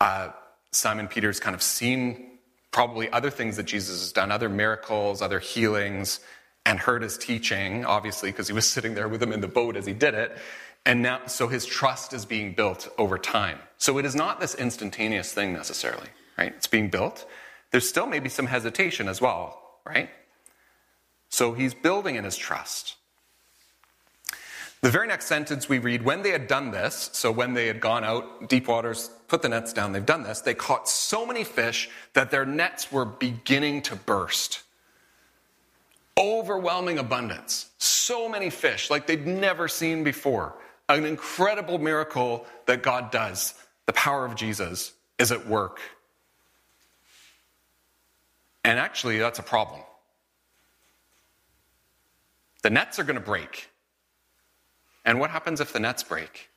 uh, 0.00 0.30
Simon 0.70 1.08
Peter's 1.08 1.40
kind 1.40 1.54
of 1.54 1.62
seen 1.62 2.38
probably 2.70 3.10
other 3.10 3.30
things 3.30 3.56
that 3.56 3.64
Jesus 3.64 4.00
has 4.00 4.12
done, 4.12 4.30
other 4.30 4.48
miracles, 4.48 5.22
other 5.22 5.38
healings, 5.38 6.20
and 6.66 6.78
heard 6.78 7.02
his 7.02 7.16
teaching, 7.16 7.84
obviously, 7.84 8.30
because 8.30 8.48
he 8.48 8.52
was 8.52 8.68
sitting 8.74 8.94
there 8.94 9.08
with 9.08 9.22
him 9.22 9.32
in 9.32 9.40
the 9.40 9.48
boat 9.48 9.76
as 9.76 9.86
he 9.86 9.92
did 9.92 10.14
it. 10.14 10.36
And 10.84 11.02
now, 11.02 11.26
so 11.26 11.48
his 11.48 11.66
trust 11.66 12.12
is 12.12 12.24
being 12.24 12.52
built 12.52 12.88
over 12.96 13.18
time. 13.18 13.58
So 13.78 13.98
it 13.98 14.04
is 14.04 14.14
not 14.14 14.40
this 14.40 14.54
instantaneous 14.54 15.32
thing 15.32 15.52
necessarily, 15.52 16.08
right? 16.38 16.52
It's 16.54 16.68
being 16.68 16.90
built. 16.90 17.26
There's 17.70 17.88
still 17.88 18.06
maybe 18.06 18.28
some 18.28 18.46
hesitation 18.46 19.08
as 19.08 19.20
well, 19.20 19.60
right? 19.84 20.10
So 21.28 21.52
he's 21.52 21.74
building 21.74 22.16
in 22.16 22.24
his 22.24 22.36
trust. 22.36 22.96
The 24.82 24.90
very 24.90 25.08
next 25.08 25.26
sentence 25.26 25.68
we 25.68 25.78
read, 25.78 26.02
when 26.02 26.22
they 26.22 26.30
had 26.30 26.46
done 26.46 26.70
this, 26.70 27.10
so 27.12 27.32
when 27.32 27.54
they 27.54 27.66
had 27.66 27.80
gone 27.80 28.04
out, 28.04 28.48
deep 28.48 28.68
waters, 28.68 29.10
put 29.26 29.42
the 29.42 29.48
nets 29.48 29.72
down, 29.72 29.92
they've 29.92 30.06
done 30.06 30.22
this, 30.22 30.42
they 30.42 30.54
caught 30.54 30.88
so 30.88 31.26
many 31.26 31.44
fish 31.44 31.88
that 32.12 32.30
their 32.30 32.44
nets 32.44 32.92
were 32.92 33.04
beginning 33.04 33.82
to 33.82 33.96
burst. 33.96 34.62
Overwhelming 36.18 36.98
abundance. 36.98 37.70
So 37.78 38.28
many 38.28 38.48
fish, 38.48 38.88
like 38.90 39.06
they'd 39.06 39.26
never 39.26 39.66
seen 39.66 40.04
before. 40.04 40.54
An 40.88 41.04
incredible 41.04 41.78
miracle 41.78 42.46
that 42.66 42.82
God 42.82 43.10
does. 43.10 43.54
The 43.86 43.92
power 43.92 44.24
of 44.24 44.36
Jesus 44.36 44.92
is 45.18 45.32
at 45.32 45.46
work 45.46 45.80
and 48.66 48.80
actually, 48.80 49.16
that's 49.18 49.38
a 49.38 49.44
problem. 49.44 49.80
The 52.64 52.70
nets 52.70 52.98
are 52.98 53.04
going 53.04 53.14
to 53.14 53.24
break. 53.24 53.70
And 55.04 55.20
what 55.20 55.30
happens 55.30 55.60
if 55.60 55.72
the 55.72 55.78
nets 55.78 56.02
break? 56.02 56.50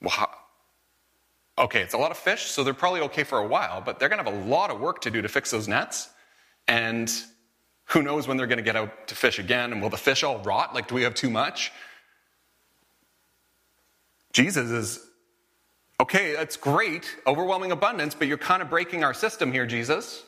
Well, 0.00 0.08
how, 0.08 0.30
okay, 1.58 1.82
it's 1.82 1.92
a 1.92 1.98
lot 1.98 2.10
of 2.10 2.16
fish, 2.16 2.46
so 2.46 2.64
they're 2.64 2.72
probably 2.72 3.02
okay 3.02 3.22
for 3.22 3.38
a 3.38 3.46
while, 3.46 3.82
but 3.82 3.98
they're 3.98 4.08
going 4.08 4.24
to 4.24 4.30
have 4.30 4.42
a 4.42 4.46
lot 4.46 4.70
of 4.70 4.80
work 4.80 5.02
to 5.02 5.10
do 5.10 5.20
to 5.20 5.28
fix 5.28 5.50
those 5.50 5.68
nets. 5.68 6.08
And 6.66 7.12
who 7.84 8.02
knows 8.02 8.26
when 8.26 8.38
they're 8.38 8.46
going 8.46 8.56
to 8.56 8.64
get 8.64 8.76
out 8.76 9.08
to 9.08 9.14
fish 9.14 9.38
again? 9.38 9.72
And 9.72 9.82
will 9.82 9.90
the 9.90 9.98
fish 9.98 10.24
all 10.24 10.38
rot? 10.38 10.74
Like, 10.74 10.88
do 10.88 10.94
we 10.94 11.02
have 11.02 11.14
too 11.14 11.28
much? 11.28 11.70
Jesus 14.32 14.70
is 14.70 15.05
Okay, 15.98 16.34
that's 16.34 16.56
great, 16.56 17.16
overwhelming 17.26 17.72
abundance, 17.72 18.14
but 18.14 18.28
you're 18.28 18.36
kind 18.36 18.60
of 18.60 18.68
breaking 18.68 19.02
our 19.02 19.14
system 19.14 19.50
here, 19.50 19.64
Jesus. 19.64 20.24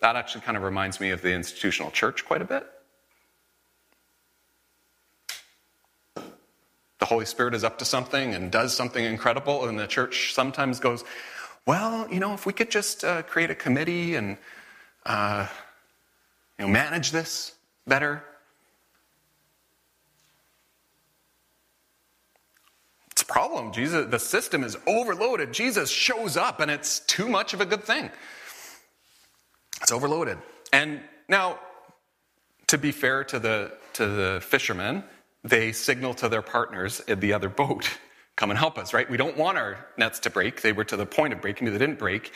That 0.00 0.14
actually 0.14 0.42
kind 0.42 0.56
of 0.56 0.62
reminds 0.62 1.00
me 1.00 1.10
of 1.10 1.20
the 1.20 1.32
institutional 1.32 1.90
church 1.90 2.24
quite 2.24 2.40
a 2.40 2.44
bit. 2.44 2.66
The 7.00 7.06
Holy 7.06 7.24
Spirit 7.26 7.54
is 7.54 7.64
up 7.64 7.78
to 7.78 7.84
something 7.84 8.34
and 8.34 8.52
does 8.52 8.74
something 8.74 9.04
incredible, 9.04 9.68
and 9.68 9.78
the 9.78 9.86
church 9.86 10.32
sometimes 10.32 10.78
goes, 10.78 11.02
Well, 11.66 12.06
you 12.12 12.20
know, 12.20 12.34
if 12.34 12.46
we 12.46 12.52
could 12.52 12.70
just 12.70 13.02
uh, 13.02 13.22
create 13.22 13.50
a 13.50 13.54
committee 13.54 14.14
and 14.14 14.38
uh, 15.04 15.48
you 16.58 16.66
know, 16.66 16.72
manage 16.72 17.10
this 17.10 17.54
better, 17.86 18.22
problem. 23.40 23.72
Jesus, 23.72 24.06
the 24.10 24.18
system 24.18 24.62
is 24.62 24.76
overloaded. 24.86 25.50
Jesus 25.50 25.88
shows 25.88 26.36
up, 26.36 26.60
and 26.60 26.70
it's 26.70 27.00
too 27.00 27.26
much 27.26 27.54
of 27.54 27.62
a 27.62 27.64
good 27.64 27.82
thing. 27.82 28.10
It's 29.80 29.90
overloaded. 29.90 30.36
And 30.74 31.00
now, 31.26 31.58
to 32.66 32.76
be 32.76 32.92
fair 32.92 33.24
to 33.24 33.38
the, 33.38 33.72
to 33.94 34.06
the 34.06 34.40
fishermen, 34.42 35.04
they 35.42 35.72
signal 35.72 36.12
to 36.14 36.28
their 36.28 36.42
partners 36.42 37.00
in 37.08 37.20
the 37.20 37.32
other 37.32 37.48
boat, 37.48 37.88
come 38.36 38.50
and 38.50 38.58
help 38.58 38.76
us, 38.76 38.92
right? 38.92 39.08
We 39.08 39.16
don't 39.16 39.38
want 39.38 39.56
our 39.56 39.86
nets 39.96 40.18
to 40.20 40.30
break. 40.30 40.60
They 40.60 40.72
were 40.72 40.84
to 40.84 40.98
the 40.98 41.06
point 41.06 41.32
of 41.32 41.40
breaking, 41.40 41.66
but 41.66 41.72
they 41.72 41.78
didn't 41.78 41.98
break. 41.98 42.32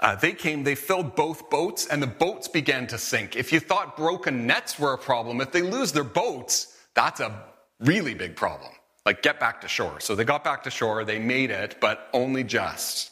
Uh, 0.00 0.16
they 0.16 0.32
came, 0.32 0.64
they 0.64 0.74
filled 0.74 1.16
both 1.16 1.48
boats, 1.48 1.86
and 1.86 2.02
the 2.02 2.06
boats 2.06 2.46
began 2.46 2.86
to 2.88 2.98
sink. 2.98 3.36
If 3.36 3.54
you 3.54 3.60
thought 3.60 3.96
broken 3.96 4.46
nets 4.46 4.78
were 4.78 4.92
a 4.92 4.98
problem, 4.98 5.40
if 5.40 5.50
they 5.50 5.62
lose 5.62 5.92
their 5.92 6.04
boats, 6.04 6.76
that's 6.92 7.20
a 7.20 7.42
really 7.80 8.12
big 8.12 8.36
problem. 8.36 8.70
Like, 9.06 9.22
get 9.22 9.38
back 9.38 9.60
to 9.60 9.68
shore. 9.68 10.00
So 10.00 10.14
they 10.14 10.24
got 10.24 10.44
back 10.44 10.62
to 10.64 10.70
shore, 10.70 11.04
they 11.04 11.18
made 11.18 11.50
it, 11.50 11.76
but 11.80 12.08
only 12.12 12.42
just. 12.42 13.10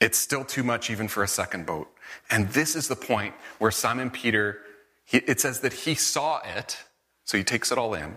It's 0.00 0.18
still 0.18 0.44
too 0.44 0.62
much 0.62 0.90
even 0.90 1.08
for 1.08 1.22
a 1.22 1.28
second 1.28 1.66
boat. 1.66 1.88
And 2.30 2.48
this 2.50 2.74
is 2.74 2.88
the 2.88 2.96
point 2.96 3.34
where 3.58 3.70
Simon 3.70 4.10
Peter, 4.10 4.58
he, 5.04 5.18
it 5.18 5.40
says 5.40 5.60
that 5.60 5.72
he 5.72 5.94
saw 5.94 6.40
it, 6.56 6.78
so 7.24 7.36
he 7.36 7.44
takes 7.44 7.70
it 7.70 7.78
all 7.78 7.94
in. 7.94 8.16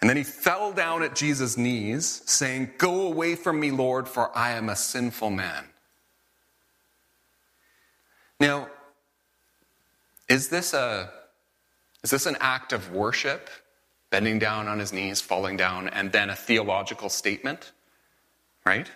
And 0.00 0.08
then 0.08 0.16
he 0.16 0.22
fell 0.22 0.72
down 0.72 1.02
at 1.02 1.14
Jesus' 1.14 1.56
knees, 1.56 2.22
saying, 2.24 2.70
Go 2.78 3.02
away 3.02 3.34
from 3.34 3.60
me, 3.60 3.70
Lord, 3.70 4.08
for 4.08 4.36
I 4.36 4.52
am 4.52 4.68
a 4.68 4.76
sinful 4.76 5.30
man. 5.30 5.64
Now, 8.38 8.68
is 10.28 10.48
this, 10.48 10.72
a, 10.72 11.10
is 12.02 12.10
this 12.10 12.24
an 12.24 12.36
act 12.40 12.72
of 12.72 12.92
worship, 12.92 13.50
bending 14.10 14.38
down 14.38 14.68
on 14.68 14.78
his 14.78 14.92
knees, 14.92 15.20
falling 15.20 15.56
down, 15.56 15.88
and 15.88 16.12
then 16.12 16.30
a 16.30 16.36
theological 16.36 17.08
statement? 17.08 17.72
Right? 18.64 18.90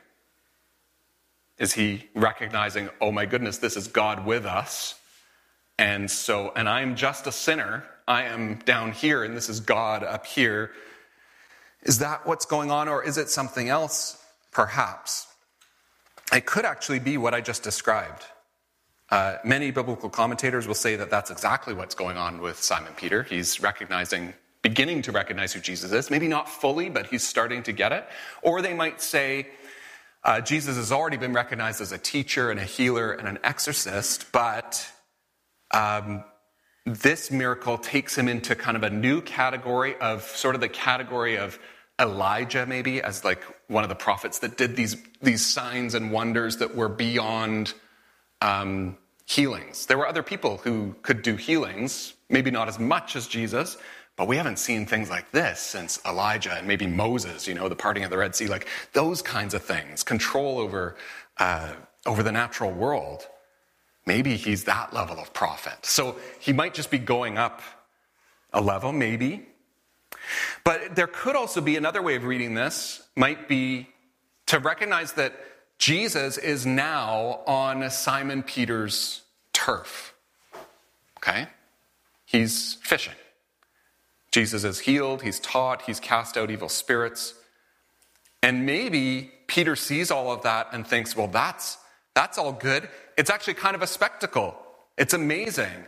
Is 1.59 1.73
he 1.73 2.09
recognizing, 2.14 2.88
oh 3.00 3.12
my 3.12 3.26
goodness, 3.26 3.59
this 3.59 3.76
is 3.76 3.88
God 3.88 4.26
with 4.26 4.44
us? 4.44 4.97
And 5.78 6.11
so, 6.11 6.52
and 6.54 6.68
I'm 6.68 6.97
just 6.97 7.26
a 7.26 7.33
sinner. 7.33 7.85
I 8.06 8.25
am 8.25 8.56
down 8.56 8.92
here, 8.92 9.25
and 9.25 9.37
this 9.37 9.49
is 9.49 9.61
God 9.61 10.02
up 10.02 10.26
here. 10.26 10.73
Is 11.83 11.99
that 11.99 12.26
what's 12.26 12.44
going 12.44 12.71
on, 12.71 12.88
or 12.88 13.02
is 13.02 13.18
it 13.18 13.30
something 13.30 13.68
else, 13.68 14.23
perhaps? 14.50 15.26
It 16.33 16.47
could 16.47 16.64
actually 16.64 16.99
be 16.99 17.18
what 17.18 17.35
I 17.35 17.40
just 17.40 17.62
described. 17.62 18.25
Uh, 19.11 19.37
many 19.44 19.71
biblical 19.71 20.09
commentators 20.09 20.66
will 20.66 20.75
say 20.75 20.97
that 20.97 21.11
that's 21.11 21.30
exactly 21.30 21.75
what's 21.75 21.94
going 21.94 22.16
on 22.16 22.40
with 22.40 22.61
Simon 22.61 22.92
Peter. 22.97 23.23
He's 23.23 23.61
recognizing, 23.61 24.35
beginning 24.64 25.02
to 25.02 25.12
recognize 25.12 25.52
who 25.52 25.61
Jesus 25.61 25.92
is. 25.92 26.11
Maybe 26.11 26.26
not 26.26 26.49
fully, 26.49 26.88
but 26.88 27.06
he's 27.06 27.23
starting 27.23 27.62
to 27.64 27.73
get 27.73 27.92
it. 27.92 28.09
Or 28.42 28.62
they 28.62 28.73
might 28.73 29.00
say, 29.00 29.47
uh, 30.25 30.40
Jesus 30.40 30.76
has 30.76 30.90
already 30.90 31.18
been 31.18 31.35
recognized 31.35 31.83
as 31.83 31.92
a 31.92 31.99
teacher 31.99 32.50
and 32.50 32.59
a 32.59 32.64
healer 32.64 33.12
and 33.12 33.28
an 33.28 33.38
exorcist, 33.44 34.33
but 34.33 34.90
um, 35.71 36.25
this 36.87 37.30
miracle 37.30 37.76
takes 37.76 38.16
him 38.16 38.26
into 38.26 38.54
kind 38.54 38.75
of 38.76 38.83
a 38.83 38.90
new 38.90 39.21
category 39.21 39.97
of 39.99 40.23
sort 40.23 40.54
of 40.54 40.62
the 40.62 40.68
category 40.68 41.37
of 41.37 41.59
Elijah, 42.00 42.64
maybe, 42.64 43.02
as 43.02 43.23
like 43.23 43.42
one 43.68 43.85
of 43.85 43.90
the 43.90 43.94
prophets 43.94 44.38
that 44.38 44.56
did 44.56 44.76
these, 44.76 44.97
these 45.21 45.44
signs 45.44 45.94
and 45.94 46.11
wonders 46.11 46.56
that 46.56 46.75
were 46.75 46.88
beyond 46.88 47.75
um, 48.40 48.97
healings. 49.26 49.87
There 49.87 49.99
were 49.99 50.07
other 50.07 50.23
people 50.23 50.59
who 50.59 50.95
could 51.02 51.23
do 51.23 51.37
healings, 51.37 52.14
maybe 52.28 52.50
not 52.50 52.69
as 52.69 52.78
much 52.78 53.16
as 53.16 53.26
Jesus, 53.26 53.76
but 54.16 54.28
we 54.28 54.37
haven't 54.37 54.59
seen 54.59 54.87
things 54.87 55.11
like 55.11 55.31
this 55.33 55.59
since 55.59 55.99
Elijah 56.07 56.54
and 56.54 56.69
maybe 56.69 56.87
Moses, 56.87 57.49
you 57.49 57.54
know, 57.54 57.69
the 57.69 57.76
parting 57.76 58.04
of 58.04 58.11
the 58.11 58.19
Red 58.19 58.37
Sea, 58.37 58.47
like 58.47 58.69
those 58.93 59.23
kinds 59.23 59.54
of 59.54 59.62
things, 59.62 60.04
control 60.04 60.59
over, 60.59 60.97
uh, 61.38 61.73
over 62.07 62.23
the 62.23 62.31
natural 62.31 62.71
world. 62.71 63.26
Maybe 64.07 64.37
he's 64.37 64.64
that 64.64 64.93
level 64.93 65.19
of 65.19 65.33
prophet. 65.33 65.85
So 65.85 66.16
he 66.38 66.52
might 66.52 66.75
just 66.75 66.90
be 66.90 66.99
going 66.99 67.38
up 67.38 67.63
a 68.52 68.60
level, 68.60 68.93
maybe. 68.93 69.47
But 70.63 70.95
there 70.95 71.08
could 71.08 71.34
also 71.34 71.60
be 71.60 71.76
another 71.76 72.02
way 72.02 72.15
of 72.15 72.25
reading 72.25 72.54
this, 72.54 73.02
might 73.17 73.49
be 73.49 73.89
to 74.47 74.58
recognize 74.58 75.13
that 75.15 75.34
Jesus 75.84 76.38
is 76.38 76.64
now 76.64 77.40
on 77.47 77.90
Simon 77.90 78.42
Peter's 78.42 79.20
turf. 79.52 80.14
Okay? 81.18 81.47
He's 82.25 82.78
fishing. 82.80 83.12
Jesus 84.32 84.64
is 84.64 84.78
healed, 84.78 85.20
he's 85.20 85.38
taught, 85.40 85.82
he's 85.82 86.00
cast 86.00 86.38
out 86.38 86.50
evil 86.50 86.70
spirits. 86.70 87.34
And 88.42 88.64
maybe 88.64 89.30
Peter 89.47 89.76
sees 89.76 90.10
all 90.10 90.32
of 90.32 90.40
that 90.44 90.68
and 90.73 90.86
thinks, 90.86 91.14
well, 91.14 91.28
that's, 91.28 91.76
that's 92.14 92.38
all 92.38 92.52
good. 92.52 92.88
It's 93.18 93.28
actually 93.28 93.52
kind 93.52 93.76
of 93.76 93.82
a 93.82 93.86
spectacle. 93.86 94.56
It's 94.97 95.12
amazing. 95.12 95.84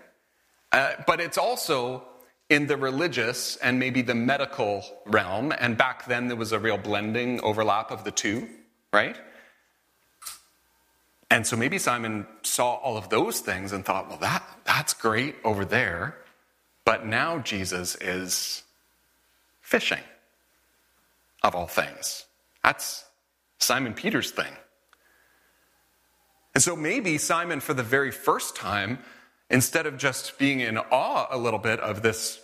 Uh, 0.72 0.92
but 1.06 1.22
it's 1.22 1.38
also 1.38 2.04
in 2.50 2.66
the 2.66 2.76
religious 2.76 3.56
and 3.56 3.78
maybe 3.78 4.02
the 4.02 4.14
medical 4.14 4.84
realm. 5.06 5.54
And 5.58 5.78
back 5.78 6.04
then, 6.04 6.28
there 6.28 6.36
was 6.36 6.52
a 6.52 6.58
real 6.58 6.76
blending, 6.76 7.40
overlap 7.40 7.90
of 7.90 8.04
the 8.04 8.10
two, 8.10 8.46
right? 8.92 9.16
And 11.30 11.46
so 11.46 11.56
maybe 11.56 11.78
Simon 11.78 12.26
saw 12.42 12.74
all 12.74 12.96
of 12.96 13.08
those 13.08 13.40
things 13.40 13.72
and 13.72 13.84
thought, 13.84 14.08
well, 14.08 14.18
that, 14.18 14.44
that's 14.64 14.94
great 14.94 15.36
over 15.44 15.64
there. 15.64 16.16
But 16.84 17.04
now 17.04 17.38
Jesus 17.38 17.96
is 17.96 18.62
fishing, 19.60 20.04
of 21.42 21.54
all 21.54 21.66
things. 21.66 22.24
That's 22.62 23.04
Simon 23.58 23.92
Peter's 23.92 24.30
thing. 24.30 24.52
And 26.54 26.62
so 26.62 26.76
maybe 26.76 27.18
Simon, 27.18 27.60
for 27.60 27.74
the 27.74 27.82
very 27.82 28.12
first 28.12 28.54
time, 28.54 29.00
instead 29.50 29.86
of 29.86 29.98
just 29.98 30.38
being 30.38 30.60
in 30.60 30.78
awe 30.78 31.26
a 31.30 31.36
little 31.36 31.58
bit 31.58 31.80
of 31.80 32.02
this 32.02 32.40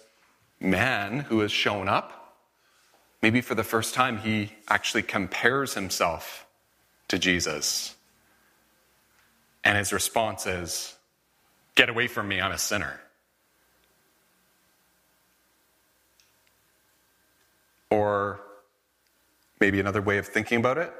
man 0.61 1.21
who 1.21 1.41
has 1.41 1.53
shown 1.53 1.89
up, 1.89 2.37
maybe 3.23 3.41
for 3.41 3.55
the 3.55 3.65
first 3.65 3.95
time 3.95 4.19
he 4.19 4.53
actually 4.69 5.03
compares 5.03 5.75
himself 5.75 6.47
to 7.09 7.19
Jesus. 7.19 7.95
And 9.65 9.79
his 9.79 9.93
response 9.93 10.47
is, 10.47 10.97
Get 11.75 11.89
away 11.89 12.07
from 12.07 12.29
me, 12.29 12.41
I'm 12.41 12.53
a 12.53 12.59
sinner. 12.59 13.01
Or 17.91 18.41
maybe 19.61 19.81
another 19.81 20.03
way 20.03 20.19
of 20.19 20.27
thinking 20.27 20.59
about 20.59 20.79
it 20.79 20.93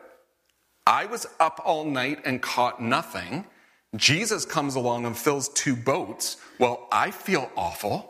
I 0.87 1.07
was 1.07 1.27
up 1.39 1.61
all 1.65 1.85
night 1.85 2.21
and 2.25 2.43
caught 2.43 2.83
nothing. 2.83 3.47
Jesus 3.95 4.45
comes 4.45 4.75
along 4.75 5.07
and 5.07 5.17
fills 5.17 5.49
two 5.51 5.77
boats. 5.77 6.39
Well, 6.59 6.89
I 6.91 7.11
feel 7.11 7.51
awful. 7.57 8.09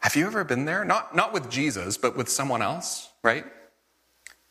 Have 0.00 0.16
you 0.16 0.26
ever 0.26 0.42
been 0.42 0.64
there? 0.64 0.84
Not, 0.84 1.14
not 1.14 1.32
with 1.32 1.48
Jesus, 1.48 1.96
but 1.96 2.16
with 2.16 2.28
someone 2.28 2.60
else, 2.60 3.08
right? 3.22 3.44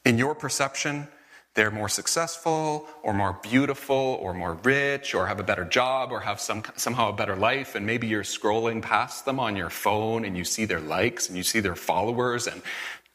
In 0.05 0.17
your 0.17 0.33
perception, 0.33 1.07
they're 1.53 1.71
more 1.71 1.89
successful 1.89 2.87
or 3.03 3.13
more 3.13 3.37
beautiful 3.43 4.17
or 4.21 4.33
more 4.33 4.53
rich 4.63 5.13
or 5.13 5.27
have 5.27 5.39
a 5.39 5.43
better 5.43 5.65
job 5.65 6.11
or 6.11 6.21
have 6.21 6.39
some, 6.39 6.63
somehow 6.77 7.09
a 7.09 7.13
better 7.13 7.35
life. 7.35 7.75
And 7.75 7.85
maybe 7.85 8.07
you're 8.07 8.23
scrolling 8.23 8.81
past 8.81 9.25
them 9.25 9.39
on 9.39 9.55
your 9.57 9.69
phone 9.69 10.23
and 10.23 10.37
you 10.37 10.45
see 10.45 10.63
their 10.63 10.79
likes 10.79 11.27
and 11.27 11.37
you 11.37 11.43
see 11.43 11.59
their 11.59 11.75
followers 11.75 12.47
and 12.47 12.61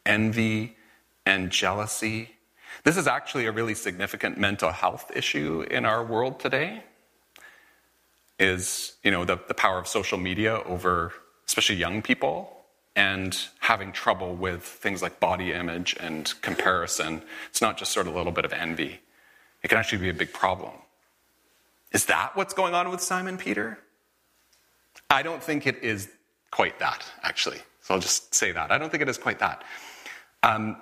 envy 0.04 0.76
and 1.24 1.50
jealousy. 1.50 2.30
This 2.84 2.98
is 2.98 3.06
actually 3.06 3.46
a 3.46 3.52
really 3.52 3.74
significant 3.74 4.38
mental 4.38 4.70
health 4.70 5.10
issue 5.14 5.64
in 5.70 5.86
our 5.86 6.04
world 6.04 6.38
today. 6.38 6.84
Is, 8.38 8.96
you 9.02 9.10
know, 9.10 9.24
the, 9.24 9.40
the 9.48 9.54
power 9.54 9.78
of 9.78 9.88
social 9.88 10.18
media 10.18 10.60
over 10.64 11.14
especially 11.46 11.76
young 11.76 12.02
people 12.02 12.55
and 12.96 13.38
having 13.60 13.92
trouble 13.92 14.34
with 14.34 14.62
things 14.62 15.02
like 15.02 15.20
body 15.20 15.52
image 15.52 15.94
and 16.00 16.32
comparison. 16.40 17.22
It's 17.50 17.60
not 17.60 17.76
just 17.76 17.92
sort 17.92 18.06
of 18.06 18.14
a 18.14 18.16
little 18.16 18.32
bit 18.32 18.46
of 18.46 18.52
envy, 18.52 19.00
it 19.62 19.68
can 19.68 19.78
actually 19.78 19.98
be 19.98 20.08
a 20.08 20.14
big 20.14 20.32
problem. 20.32 20.72
Is 21.92 22.06
that 22.06 22.34
what's 22.34 22.54
going 22.54 22.74
on 22.74 22.90
with 22.90 23.00
Simon 23.00 23.36
Peter? 23.36 23.78
I 25.10 25.22
don't 25.22 25.42
think 25.42 25.66
it 25.66 25.82
is 25.82 26.08
quite 26.50 26.78
that, 26.78 27.04
actually. 27.22 27.58
So 27.82 27.94
I'll 27.94 28.00
just 28.00 28.34
say 28.34 28.50
that. 28.52 28.72
I 28.72 28.78
don't 28.78 28.90
think 28.90 29.02
it 29.02 29.08
is 29.08 29.18
quite 29.18 29.38
that. 29.38 29.62
Um, 30.42 30.76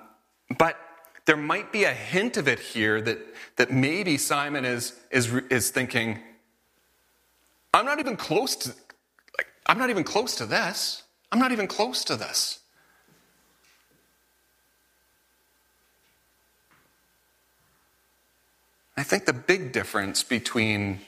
but 0.57 0.77
there 1.25 1.37
might 1.37 1.71
be 1.71 1.83
a 1.83 1.93
hint 1.93 2.37
of 2.37 2.47
it 2.47 2.59
here 2.59 3.01
that, 3.01 3.19
that 3.57 3.71
maybe 3.71 4.17
Simon 4.17 4.65
is, 4.65 4.93
is, 5.11 5.33
is 5.49 5.69
thinking, 5.69 6.19
I'm 7.73 7.85
not 7.85 7.99
even 7.99 8.15
close 8.15 8.55
to, 8.57 8.69
like, 9.37 9.47
I'm 9.65 9.77
not 9.77 9.89
even 9.89 10.03
close 10.03 10.35
to 10.37 10.45
this. 10.45 11.03
I'm 11.35 11.41
not 11.41 11.51
even 11.51 11.67
close 11.67 12.05
to 12.05 12.15
this. 12.15 12.59
I 18.95 19.03
think 19.03 19.25
the 19.25 19.33
big 19.33 19.73
difference 19.73 20.23
between 20.23 21.01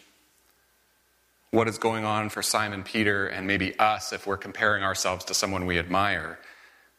what 1.51 1.69
is 1.69 1.77
going 1.77 2.03
on 2.03 2.27
for 2.27 2.41
Simon 2.41 2.83
Peter 2.83 3.25
and 3.25 3.47
maybe 3.47 3.79
us, 3.79 4.11
if 4.11 4.27
we're 4.27 4.35
comparing 4.35 4.83
ourselves 4.83 5.23
to 5.23 5.33
someone 5.33 5.65
we 5.65 5.79
admire, 5.79 6.39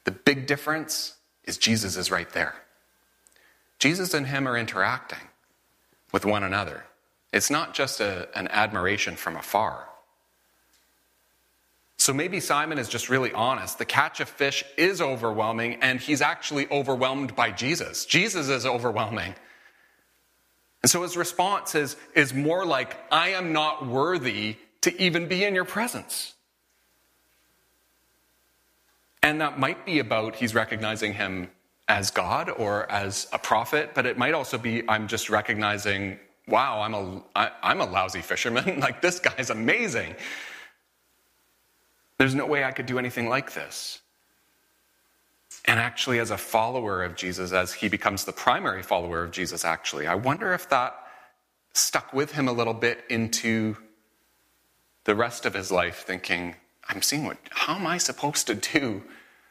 the 0.05 0.11
big 0.11 0.47
difference 0.47 1.15
is 1.45 1.59
Jesus 1.59 1.99
is 1.99 2.11
right 2.11 2.31
there. 2.31 2.55
Jesus 3.79 4.15
and 4.15 4.29
him 4.29 4.49
are 4.49 4.57
interacting 4.57 5.29
with 6.13 6.25
one 6.25 6.45
another. 6.45 6.85
It's 7.35 7.51
not 7.51 7.75
just 7.75 8.01
a, 8.01 8.31
an 8.35 8.49
admiration 8.49 9.17
from 9.17 9.37
afar. 9.37 9.87
So 12.09 12.15
maybe 12.15 12.41
Simon 12.41 12.79
is 12.79 12.89
just 12.89 13.11
really 13.11 13.35
honest. 13.35 13.77
The 13.77 13.85
catch 13.85 14.21
of 14.21 14.31
fish 14.31 14.65
is 14.79 15.03
overwhelming, 15.03 15.75
and 15.83 16.01
he's 16.01 16.23
actually 16.23 16.67
overwhelmed 16.71 17.37
by 17.37 17.51
Jesus. 17.51 18.07
Jesus 18.07 18.49
is 18.49 18.65
overwhelming. 18.65 19.35
And 20.83 20.91
so 20.91 21.03
his 21.03 21.19
response 21.19 21.75
is, 21.75 21.97
is 22.15 22.33
more 22.33 22.65
like, 22.65 22.97
I 23.13 23.33
am 23.33 23.53
not 23.53 23.87
worthy 23.87 24.57
to 24.81 25.03
even 25.03 25.29
be 25.29 25.45
in 25.45 25.55
your 25.55 25.67
presence. 25.67 26.33
And 29.23 29.43
that 29.43 29.59
might 29.59 29.85
be 29.85 29.99
about 29.99 30.35
he's 30.35 30.55
recognizing 30.55 31.13
him 31.13 31.51
as 31.89 32.11
God 32.11 32.49
or 32.49 32.91
as 32.91 33.29
a 33.35 33.39
prophet, 33.39 33.91
but 33.95 34.07
it 34.07 34.17
might 34.17 34.33
also 34.33 34.57
be 34.57 34.83
I'm 34.89 35.09
just 35.09 35.29
recognizing, 35.29 36.19
wow, 36.47 36.81
I'm 36.81 36.95
a, 36.95 37.23
I, 37.37 37.51
I'm 37.63 37.83
a 37.83 37.87
lousy 37.87 38.23
fisherman. 38.23 38.81
like, 38.81 39.03
this 39.03 39.21
guy's 39.21 39.51
amazing. 39.51 40.17
There's 42.19 42.35
no 42.35 42.47
way 42.47 42.65
I 42.65 42.73
could 42.73 42.87
do 42.87 42.99
anything 42.99 43.29
like 43.29 43.55
this. 43.55 44.01
And 45.65 45.79
actually, 45.79 46.19
as 46.19 46.31
a 46.31 46.39
follower 46.39 47.03
of 47.03 47.15
Jesus, 47.15 47.53
as 47.53 47.73
he 47.73 47.89
becomes 47.89 48.25
the 48.25 48.33
primary 48.33 48.83
follower 48.83 49.23
of 49.23 49.31
Jesus, 49.31 49.65
actually, 49.65 50.07
I 50.07 50.15
wonder 50.15 50.53
if 50.53 50.69
that 50.71 50.97
stuck 51.73 52.13
with 52.13 52.33
him 52.33 52.49
a 52.49 52.53
little 52.53 52.75
bit 52.75 53.05
into 53.09 53.77
the 55.05 55.15
rest 55.15 55.47
of 55.47 55.55
his 55.55 55.71
life, 55.71 56.05
thinking, 56.07 56.55
I'm 56.89 57.03
seeing 57.03 57.25
what, 57.25 57.39
how 57.51 57.77
am 57.77 57.87
I 57.87 57.99
supposed 57.99 58.47
to 58.49 58.55
do 58.55 59.03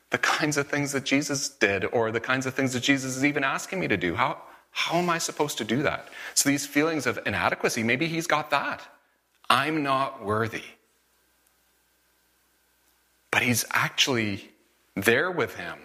the 0.10 0.18
kinds 0.18 0.58
of 0.58 0.68
things 0.68 0.92
that 0.92 1.04
Jesus 1.04 1.50
did 1.50 1.86
or 1.86 2.12
the 2.12 2.20
kinds 2.20 2.46
of 2.46 2.54
things 2.54 2.74
that 2.74 2.84
Jesus 2.84 3.16
is 3.16 3.26
even 3.26 3.44
asking 3.44 3.80
me 3.80 3.88
to 3.88 3.98
do? 3.98 4.16
How, 4.16 4.42
how 4.72 4.98
am 4.98 5.10
I 5.10 5.18
supposed 5.18 5.58
to 5.60 5.64
do 5.64 5.84
that? 5.84 6.10
So 6.34 6.50
these 6.50 6.66
feelings 6.66 7.06
of 7.06 7.20
inadequacy, 7.26 7.84
maybe 7.84 8.08
he's 8.08 8.28
got 8.28 8.50
that. 8.52 8.82
I'm 9.50 9.84
not 9.84 10.24
worthy. 10.24 10.64
But 13.38 13.44
he's 13.44 13.66
actually 13.70 14.50
there 14.96 15.30
with 15.30 15.54
him. 15.58 15.78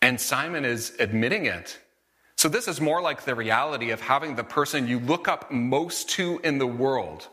And 0.00 0.20
Simon 0.20 0.64
is 0.64 0.92
admitting 1.00 1.46
it. 1.46 1.76
So 2.36 2.48
this 2.48 2.68
is 2.68 2.80
more 2.80 3.02
like 3.02 3.24
the 3.24 3.34
reality 3.34 3.90
of 3.90 4.00
having 4.00 4.36
the 4.36 4.44
person 4.44 4.86
you 4.86 5.00
look 5.00 5.26
up 5.26 5.50
most 5.50 6.08
to 6.10 6.38
in 6.44 6.58
the 6.58 6.66
world, 6.66 7.26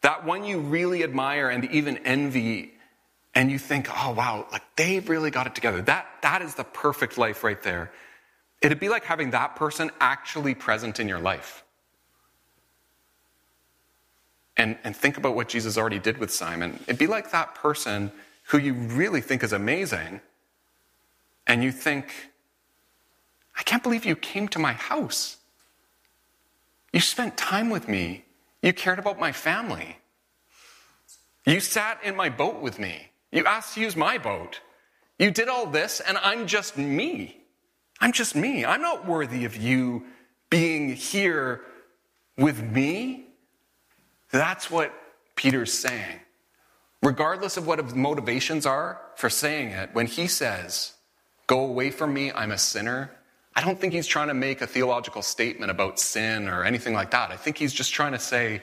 that 0.00 0.24
one 0.24 0.42
you 0.42 0.58
really 0.58 1.04
admire 1.04 1.48
and 1.48 1.64
even 1.66 1.98
envy, 1.98 2.72
and 3.36 3.52
you 3.52 3.58
think, 3.60 3.86
oh 3.88 4.14
wow, 4.14 4.48
like 4.50 4.64
they've 4.74 5.08
really 5.08 5.30
got 5.30 5.46
it 5.46 5.54
together. 5.54 5.80
That, 5.82 6.08
that 6.22 6.42
is 6.42 6.56
the 6.56 6.64
perfect 6.64 7.18
life 7.18 7.44
right 7.44 7.62
there. 7.62 7.92
It'd 8.60 8.80
be 8.80 8.88
like 8.88 9.04
having 9.04 9.30
that 9.30 9.54
person 9.54 9.92
actually 10.00 10.56
present 10.56 10.98
in 10.98 11.06
your 11.06 11.20
life. 11.20 11.62
And, 14.56 14.76
and 14.82 14.96
think 14.96 15.18
about 15.18 15.36
what 15.36 15.48
Jesus 15.48 15.78
already 15.78 16.00
did 16.00 16.18
with 16.18 16.32
Simon. 16.32 16.80
It'd 16.88 16.98
be 16.98 17.06
like 17.06 17.30
that 17.30 17.54
person 17.54 18.10
who 18.50 18.58
you 18.58 18.74
really 18.74 19.20
think 19.20 19.44
is 19.44 19.52
amazing, 19.52 20.20
and 21.46 21.62
you 21.62 21.70
think, 21.70 22.12
I 23.56 23.62
can't 23.62 23.82
believe 23.82 24.04
you 24.04 24.16
came 24.16 24.48
to 24.48 24.58
my 24.58 24.72
house. 24.72 25.36
You 26.92 26.98
spent 27.00 27.36
time 27.36 27.70
with 27.70 27.86
me. 27.86 28.24
You 28.60 28.72
cared 28.72 28.98
about 28.98 29.20
my 29.20 29.30
family. 29.30 29.98
You 31.46 31.60
sat 31.60 32.02
in 32.02 32.16
my 32.16 32.28
boat 32.28 32.60
with 32.60 32.80
me. 32.80 33.10
You 33.30 33.44
asked 33.44 33.74
to 33.74 33.80
use 33.80 33.94
my 33.94 34.18
boat. 34.18 34.60
You 35.16 35.30
did 35.30 35.48
all 35.48 35.66
this, 35.66 36.00
and 36.00 36.18
I'm 36.18 36.48
just 36.48 36.76
me. 36.76 37.36
I'm 38.00 38.10
just 38.10 38.34
me. 38.34 38.64
I'm 38.64 38.82
not 38.82 39.06
worthy 39.06 39.44
of 39.44 39.56
you 39.56 40.02
being 40.50 40.96
here 40.96 41.60
with 42.36 42.60
me. 42.60 43.26
That's 44.32 44.68
what 44.72 44.92
Peter's 45.36 45.72
saying 45.72 46.18
regardless 47.02 47.56
of 47.56 47.66
what 47.66 47.82
his 47.82 47.94
motivations 47.94 48.66
are 48.66 49.00
for 49.16 49.30
saying 49.30 49.70
it, 49.70 49.90
when 49.92 50.06
he 50.06 50.26
says, 50.26 50.94
Go 51.46 51.64
away 51.64 51.90
from 51.90 52.14
me, 52.14 52.30
I'm 52.30 52.52
a 52.52 52.58
sinner, 52.58 53.10
I 53.54 53.62
don't 53.64 53.78
think 53.78 53.92
he's 53.92 54.06
trying 54.06 54.28
to 54.28 54.34
make 54.34 54.60
a 54.60 54.66
theological 54.66 55.22
statement 55.22 55.70
about 55.70 55.98
sin 55.98 56.48
or 56.48 56.64
anything 56.64 56.94
like 56.94 57.10
that. 57.10 57.30
I 57.30 57.36
think 57.36 57.58
he's 57.58 57.72
just 57.72 57.92
trying 57.92 58.12
to 58.12 58.18
say, 58.18 58.62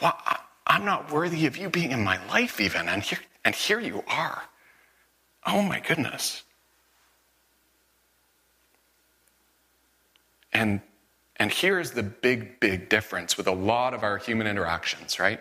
well, 0.00 0.16
I'm 0.66 0.84
not 0.84 1.10
worthy 1.10 1.46
of 1.46 1.56
you 1.56 1.68
being 1.68 1.90
in 1.90 2.04
my 2.04 2.24
life, 2.28 2.60
even, 2.60 2.88
and 2.88 3.02
here, 3.02 3.18
and 3.44 3.54
here 3.54 3.80
you 3.80 4.04
are. 4.06 4.42
Oh 5.46 5.62
my 5.62 5.80
goodness. 5.80 6.44
And, 10.52 10.80
and 11.36 11.52
here's 11.52 11.90
the 11.90 12.02
big, 12.02 12.60
big 12.60 12.88
difference 12.88 13.36
with 13.36 13.48
a 13.48 13.52
lot 13.52 13.94
of 13.94 14.02
our 14.02 14.18
human 14.18 14.46
interactions, 14.46 15.18
right? 15.18 15.40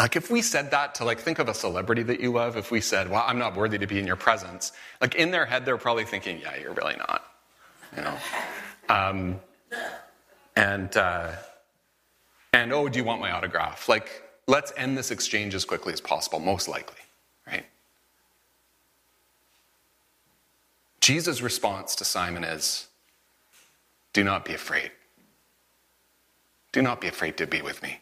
Like 0.00 0.16
if 0.16 0.30
we 0.30 0.40
said 0.40 0.70
that 0.70 0.94
to 0.94 1.04
like 1.04 1.20
think 1.20 1.38
of 1.38 1.48
a 1.48 1.54
celebrity 1.54 2.02
that 2.04 2.20
you 2.20 2.32
love, 2.32 2.56
if 2.56 2.70
we 2.70 2.80
said, 2.80 3.10
"Well, 3.10 3.22
I'm 3.26 3.38
not 3.38 3.54
worthy 3.54 3.76
to 3.76 3.86
be 3.86 3.98
in 3.98 4.06
your 4.06 4.16
presence," 4.16 4.72
like 4.98 5.14
in 5.14 5.30
their 5.30 5.44
head 5.44 5.66
they're 5.66 5.76
probably 5.76 6.06
thinking, 6.06 6.40
"Yeah, 6.40 6.56
you're 6.56 6.72
really 6.72 6.96
not," 6.96 7.22
you 7.94 8.02
know. 8.02 8.16
Um, 8.88 9.40
and 10.56 10.96
uh, 10.96 11.32
and 12.54 12.72
oh, 12.72 12.88
do 12.88 12.98
you 12.98 13.04
want 13.04 13.20
my 13.20 13.30
autograph? 13.30 13.90
Like, 13.90 14.22
let's 14.46 14.72
end 14.74 14.96
this 14.96 15.10
exchange 15.10 15.54
as 15.54 15.66
quickly 15.66 15.92
as 15.92 16.00
possible. 16.00 16.40
Most 16.40 16.66
likely, 16.66 17.02
right? 17.46 17.66
Jesus' 21.02 21.42
response 21.42 21.94
to 21.96 22.06
Simon 22.06 22.42
is, 22.42 22.88
"Do 24.14 24.24
not 24.24 24.46
be 24.46 24.54
afraid. 24.54 24.92
Do 26.72 26.80
not 26.80 27.02
be 27.02 27.08
afraid 27.08 27.36
to 27.36 27.46
be 27.46 27.60
with 27.60 27.82
me." 27.82 28.00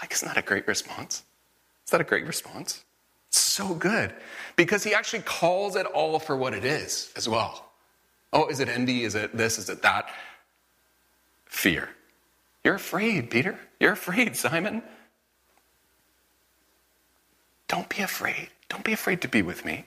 Like, 0.00 0.12
isn't 0.12 0.28
that 0.28 0.36
a 0.36 0.42
great 0.42 0.66
response? 0.66 1.24
Is 1.84 1.90
that 1.90 2.00
a 2.00 2.04
great 2.04 2.26
response? 2.26 2.84
It's 3.28 3.38
so 3.38 3.74
good 3.74 4.14
because 4.56 4.84
he 4.84 4.94
actually 4.94 5.22
calls 5.22 5.76
it 5.76 5.86
all 5.86 6.18
for 6.18 6.36
what 6.36 6.54
it 6.54 6.64
is 6.64 7.12
as 7.16 7.28
well. 7.28 7.70
Oh, 8.32 8.46
is 8.48 8.60
it 8.60 8.68
envy? 8.68 9.04
Is 9.04 9.14
it 9.14 9.36
this? 9.36 9.58
Is 9.58 9.68
it 9.68 9.82
that? 9.82 10.10
Fear. 11.46 11.88
You're 12.64 12.74
afraid, 12.74 13.30
Peter. 13.30 13.58
You're 13.80 13.92
afraid, 13.92 14.36
Simon. 14.36 14.82
Don't 17.68 17.88
be 17.88 18.02
afraid. 18.02 18.48
Don't 18.68 18.84
be 18.84 18.92
afraid 18.92 19.20
to 19.22 19.28
be 19.28 19.42
with 19.42 19.64
me. 19.64 19.84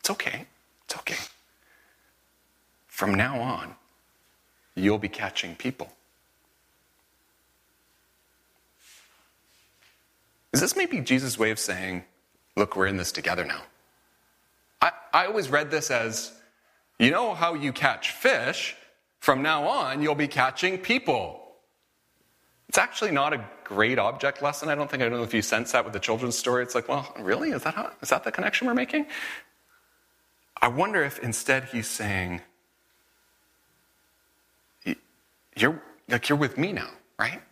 It's 0.00 0.10
okay. 0.10 0.46
It's 0.84 0.96
okay. 0.96 1.22
From 2.86 3.14
now 3.14 3.40
on, 3.40 3.74
you'll 4.74 4.98
be 4.98 5.08
catching 5.08 5.56
people. 5.56 5.90
Is 10.52 10.60
this 10.60 10.76
maybe 10.76 11.00
Jesus' 11.00 11.38
way 11.38 11.50
of 11.50 11.58
saying, 11.58 12.04
look, 12.56 12.76
we're 12.76 12.86
in 12.86 12.96
this 12.96 13.12
together 13.12 13.44
now? 13.44 13.62
I, 14.80 14.92
I 15.12 15.26
always 15.26 15.48
read 15.48 15.70
this 15.70 15.90
as, 15.90 16.32
you 16.98 17.10
know 17.10 17.34
how 17.34 17.54
you 17.54 17.72
catch 17.72 18.10
fish? 18.10 18.76
From 19.20 19.40
now 19.40 19.68
on, 19.68 20.02
you'll 20.02 20.16
be 20.16 20.26
catching 20.28 20.78
people. 20.78 21.40
It's 22.68 22.78
actually 22.78 23.12
not 23.12 23.32
a 23.32 23.44
great 23.64 23.98
object 23.98 24.42
lesson. 24.42 24.68
I 24.68 24.74
don't 24.74 24.90
think 24.90 25.02
I 25.02 25.08
don't 25.08 25.18
know 25.18 25.24
if 25.24 25.32
you 25.32 25.42
sense 25.42 25.72
that 25.72 25.84
with 25.84 25.92
the 25.92 26.00
children's 26.00 26.36
story. 26.36 26.62
It's 26.62 26.74
like, 26.74 26.88
well, 26.88 27.14
really? 27.20 27.50
Is 27.50 27.62
that 27.62 27.74
how, 27.74 27.92
is 28.02 28.08
that 28.08 28.24
the 28.24 28.32
connection 28.32 28.66
we're 28.66 28.74
making? 28.74 29.06
I 30.60 30.68
wonder 30.68 31.04
if 31.04 31.18
instead 31.20 31.64
he's 31.64 31.86
saying, 31.86 32.40
you're 35.56 35.80
like 36.08 36.28
you're 36.28 36.38
with 36.38 36.58
me 36.58 36.72
now, 36.72 36.88
right? 37.18 37.42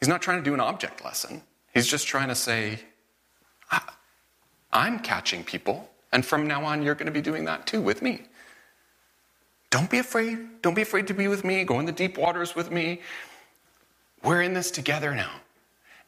He's 0.00 0.08
not 0.08 0.22
trying 0.22 0.38
to 0.38 0.44
do 0.44 0.54
an 0.54 0.60
object 0.60 1.04
lesson. 1.04 1.42
He's 1.72 1.86
just 1.86 2.06
trying 2.06 2.28
to 2.28 2.34
say, 2.34 2.80
I'm 4.72 5.00
catching 5.00 5.44
people, 5.44 5.90
and 6.12 6.24
from 6.24 6.46
now 6.46 6.64
on, 6.64 6.82
you're 6.82 6.94
going 6.94 7.06
to 7.06 7.12
be 7.12 7.20
doing 7.20 7.44
that 7.46 7.66
too 7.66 7.80
with 7.80 8.02
me. 8.02 8.22
Don't 9.70 9.90
be 9.90 9.98
afraid. 9.98 10.62
Don't 10.62 10.74
be 10.74 10.82
afraid 10.82 11.06
to 11.08 11.14
be 11.14 11.28
with 11.28 11.44
me. 11.44 11.64
Go 11.64 11.78
in 11.80 11.86
the 11.86 11.92
deep 11.92 12.18
waters 12.18 12.54
with 12.54 12.70
me. 12.70 13.00
We're 14.22 14.42
in 14.42 14.54
this 14.54 14.70
together 14.70 15.14
now. 15.14 15.32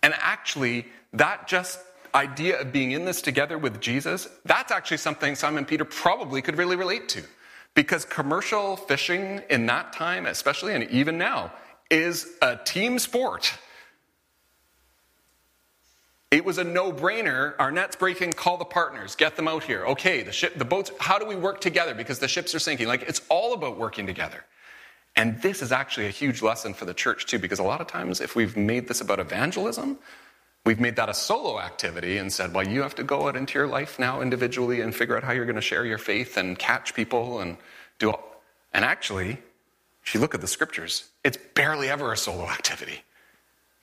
And 0.03 0.15
actually, 0.19 0.87
that 1.13 1.47
just 1.47 1.81
idea 2.15 2.61
of 2.61 2.73
being 2.73 2.93
in 2.93 3.05
this 3.05 3.23
together 3.23 3.59
with 3.59 3.81
Jesus, 3.81 4.29
that's 4.45 4.73
actually 4.73 4.97
something 4.99 5.35
Simon 5.35 5.65
Peter 5.65 5.85
probably 5.85 6.43
could 6.43 6.59
really 6.59 6.77
relate 6.77 7.09
to. 7.11 7.23
Because 7.75 8.05
commercial 8.05 8.77
fishing 8.77 9.41
in 9.49 9.67
that 9.67 9.93
time, 9.93 10.27
especially 10.27 10.75
and 10.75 10.85
even 10.91 11.19
now, 11.19 11.53
is 11.91 12.33
a 12.43 12.57
team 12.57 12.99
sport. 12.99 13.53
It 16.33 16.45
was 16.45 16.59
a 16.59 16.65
no-brainer. 16.65 17.55
Our 17.61 17.71
net's 17.71 17.95
breaking. 17.95 18.33
Call 18.33 18.57
the 18.57 18.65
partners. 18.65 19.15
Get 19.15 19.37
them 19.37 19.47
out 19.47 19.63
here. 19.63 19.87
Okay, 19.87 20.25
the 20.25 20.33
ship, 20.33 20.59
the 20.59 20.65
boats. 20.65 20.91
How 20.99 21.19
do 21.19 21.27
we 21.27 21.37
work 21.37 21.61
together? 21.61 21.95
Because 21.95 22.19
the 22.19 22.27
ships 22.27 22.55
are 22.57 22.59
sinking. 22.59 22.89
Like 22.89 23.03
it's 23.03 23.21
all 23.29 23.53
about 23.53 23.79
working 23.79 24.07
together. 24.07 24.45
And 25.15 25.41
this 25.43 25.63
is 25.63 25.71
actually 25.71 26.07
a 26.07 26.11
huge 26.11 26.43
lesson 26.43 26.75
for 26.75 26.87
the 26.87 26.95
church 26.95 27.27
too, 27.27 27.39
because 27.39 27.61
a 27.61 27.63
lot 27.63 27.81
of 27.81 27.87
times, 27.87 28.21
if 28.21 28.35
we've 28.35 28.57
made 28.57 28.89
this 28.89 29.01
about 29.01 29.21
evangelism, 29.21 29.99
We've 30.65 30.79
made 30.79 30.95
that 30.97 31.09
a 31.09 31.15
solo 31.15 31.59
activity 31.59 32.19
and 32.19 32.33
said, 32.33 32.55
well, 32.55 32.67
you 32.67 32.83
have 32.83 32.95
to 32.95 33.03
go 33.03 33.27
out 33.27 33.35
into 33.35 33.59
your 33.59 33.67
life 33.67 33.99
now 33.99 34.21
individually 34.21 34.81
and 34.81 34.95
figure 34.95 35.17
out 35.17 35.25
how 35.25 35.33
you're 35.33 35.45
going 35.45 35.57
to 35.57 35.61
share 35.61 35.85
your 35.85 35.99
faith 35.99 36.37
and 36.37 36.57
catch 36.57 36.95
people 36.95 37.41
and 37.41 37.57
do 37.99 38.11
all. 38.11 38.43
And 38.73 38.85
actually, 38.85 39.39
if 40.05 40.15
you 40.15 40.21
look 40.21 40.35
at 40.35 40.41
the 40.41 40.47
scriptures, 40.47 41.09
it's 41.25 41.37
barely 41.55 41.89
ever 41.89 42.13
a 42.13 42.17
solo 42.17 42.45
activity. 42.45 43.03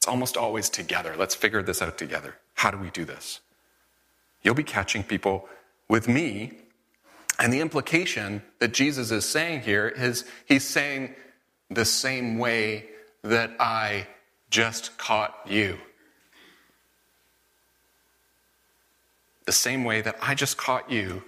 Almost 0.10 0.38
always 0.38 0.69
together. 0.69 1.15
Let's 1.15 1.36
figure 1.36 1.62
this 1.62 1.84
out 1.84 2.00
together. 2.00 2.36
How 2.56 2.72
do 2.72 2.80
we 2.80 2.89
do 2.89 3.06
this? 3.06 3.41
You'll 4.41 4.56
be 4.56 4.63
catching 4.63 5.04
people 5.04 5.48
with 5.88 6.08
me. 6.08 6.54
And 7.38 7.54
the 7.54 7.60
implication 7.60 8.41
that 8.58 8.74
Jesus 8.74 9.12
is 9.12 9.24
saying 9.24 9.62
here 9.62 9.88
is 9.88 10.26
he's 10.48 10.65
saying 10.65 11.13
the 11.69 11.86
same 11.86 12.39
way 12.39 12.88
that 13.24 13.52
I 13.60 14.08
just 14.50 14.98
caught 14.98 15.36
you. 15.48 15.78
The 19.45 19.52
same 19.52 19.84
way 19.84 20.02
that 20.02 20.17
I 20.22 20.34
just 20.34 20.58
caught 20.58 20.89
you, 20.89 21.24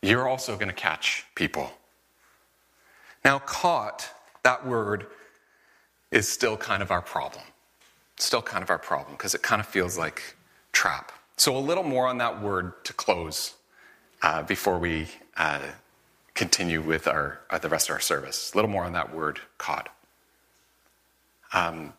you're 0.00 0.26
also 0.26 0.54
going 0.54 0.68
to 0.68 0.74
catch 0.74 1.26
people. 1.34 1.70
Now, 3.22 3.38
caught, 3.38 4.08
that 4.44 4.66
word 4.66 5.08
is 6.10 6.26
still 6.26 6.56
kind 6.56 6.82
of 6.82 6.90
our 6.90 7.02
problem. 7.02 7.44
Still 8.18 8.42
kind 8.42 8.62
of 8.62 8.70
our 8.70 8.78
problem 8.78 9.16
because 9.16 9.34
it 9.34 9.42
kind 9.42 9.60
of 9.60 9.66
feels 9.66 9.96
like 9.96 10.36
trap. 10.72 11.12
So, 11.36 11.56
a 11.56 11.60
little 11.60 11.84
more 11.84 12.06
on 12.06 12.18
that 12.18 12.42
word 12.42 12.84
to 12.84 12.92
close 12.92 13.54
uh, 14.22 14.42
before 14.42 14.78
we 14.78 15.06
uh, 15.36 15.60
continue 16.34 16.80
with 16.80 17.06
our, 17.06 17.40
uh, 17.50 17.58
the 17.58 17.68
rest 17.68 17.88
of 17.88 17.94
our 17.94 18.00
service. 18.00 18.52
A 18.52 18.56
little 18.56 18.70
more 18.70 18.84
on 18.84 18.92
that 18.92 19.14
word, 19.14 19.40
caught. 19.58 19.88
Um, 21.52 21.92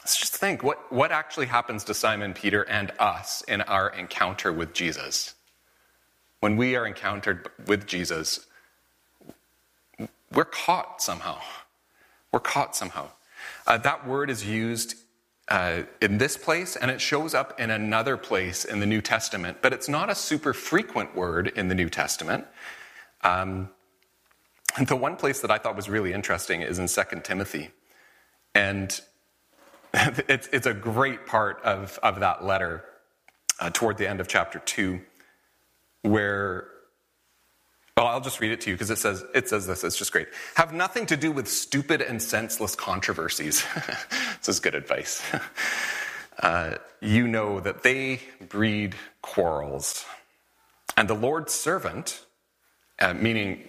let's 0.00 0.16
just 0.16 0.36
think 0.36 0.62
what, 0.62 0.92
what 0.92 1.12
actually 1.12 1.46
happens 1.46 1.84
to 1.84 1.94
Simon 1.94 2.34
Peter 2.34 2.62
and 2.62 2.92
us 2.98 3.42
in 3.48 3.60
our 3.62 3.88
encounter 3.90 4.52
with 4.52 4.72
Jesus? 4.72 5.34
When 6.40 6.56
we 6.56 6.74
are 6.74 6.86
encountered 6.86 7.48
with 7.66 7.86
Jesus, 7.86 8.46
we're 10.32 10.44
caught 10.44 11.00
somehow. 11.00 11.38
We're 12.32 12.40
caught 12.40 12.74
somehow. 12.74 13.10
Uh, 13.66 13.78
that 13.78 14.06
word 14.06 14.30
is 14.30 14.44
used 14.44 14.96
uh, 15.48 15.82
in 16.00 16.18
this 16.18 16.36
place 16.36 16.76
and 16.76 16.90
it 16.90 17.00
shows 17.00 17.34
up 17.34 17.58
in 17.60 17.70
another 17.70 18.16
place 18.16 18.64
in 18.64 18.80
the 18.80 18.86
New 18.86 19.00
Testament, 19.00 19.58
but 19.60 19.72
it's 19.72 19.88
not 19.88 20.10
a 20.10 20.14
super 20.14 20.52
frequent 20.52 21.14
word 21.14 21.48
in 21.48 21.68
the 21.68 21.74
New 21.74 21.88
Testament. 21.88 22.46
Um, 23.22 23.68
the 24.86 24.96
one 24.96 25.16
place 25.16 25.40
that 25.40 25.50
I 25.50 25.58
thought 25.58 25.76
was 25.76 25.88
really 25.88 26.12
interesting 26.12 26.62
is 26.62 26.78
in 26.78 26.88
2 26.88 27.20
Timothy. 27.22 27.70
And 28.54 28.98
it's, 29.94 30.48
it's 30.52 30.66
a 30.66 30.74
great 30.74 31.26
part 31.26 31.60
of, 31.62 31.98
of 32.02 32.20
that 32.20 32.44
letter 32.44 32.84
uh, 33.60 33.70
toward 33.70 33.98
the 33.98 34.08
end 34.08 34.20
of 34.20 34.28
chapter 34.28 34.58
2, 34.58 35.00
where 36.02 36.68
well, 37.96 38.06
I'll 38.06 38.20
just 38.20 38.40
read 38.40 38.52
it 38.52 38.60
to 38.62 38.70
you 38.70 38.74
because 38.76 38.90
it 38.90 38.98
says, 38.98 39.24
it 39.34 39.48
says 39.48 39.66
this. 39.66 39.84
It's 39.84 39.96
just 39.96 40.12
great. 40.12 40.28
Have 40.54 40.72
nothing 40.72 41.06
to 41.06 41.16
do 41.16 41.30
with 41.30 41.46
stupid 41.46 42.00
and 42.00 42.22
senseless 42.22 42.74
controversies. 42.74 43.64
this 44.38 44.48
is 44.48 44.60
good 44.60 44.74
advice. 44.74 45.22
Uh, 46.38 46.76
you 47.00 47.28
know 47.28 47.60
that 47.60 47.82
they 47.82 48.18
breed 48.48 48.94
quarrels. 49.20 50.06
And 50.96 51.06
the 51.06 51.14
Lord's 51.14 51.52
servant, 51.52 52.24
uh, 52.98 53.12
meaning 53.12 53.68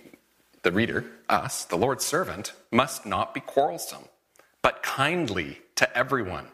the 0.64 0.72
reader, 0.72 1.06
us, 1.30 1.66
the 1.66 1.76
Lord's 1.76 2.06
servant, 2.06 2.54
must 2.72 3.06
not 3.06 3.34
be 3.34 3.42
quarrelsome, 3.42 4.06
but 4.62 4.82
kindly 4.82 5.60
to 5.76 5.98
everyone, 5.98 6.48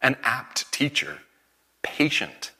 an 0.00 0.16
apt 0.22 0.72
teacher, 0.72 1.18
patient, 1.82 2.52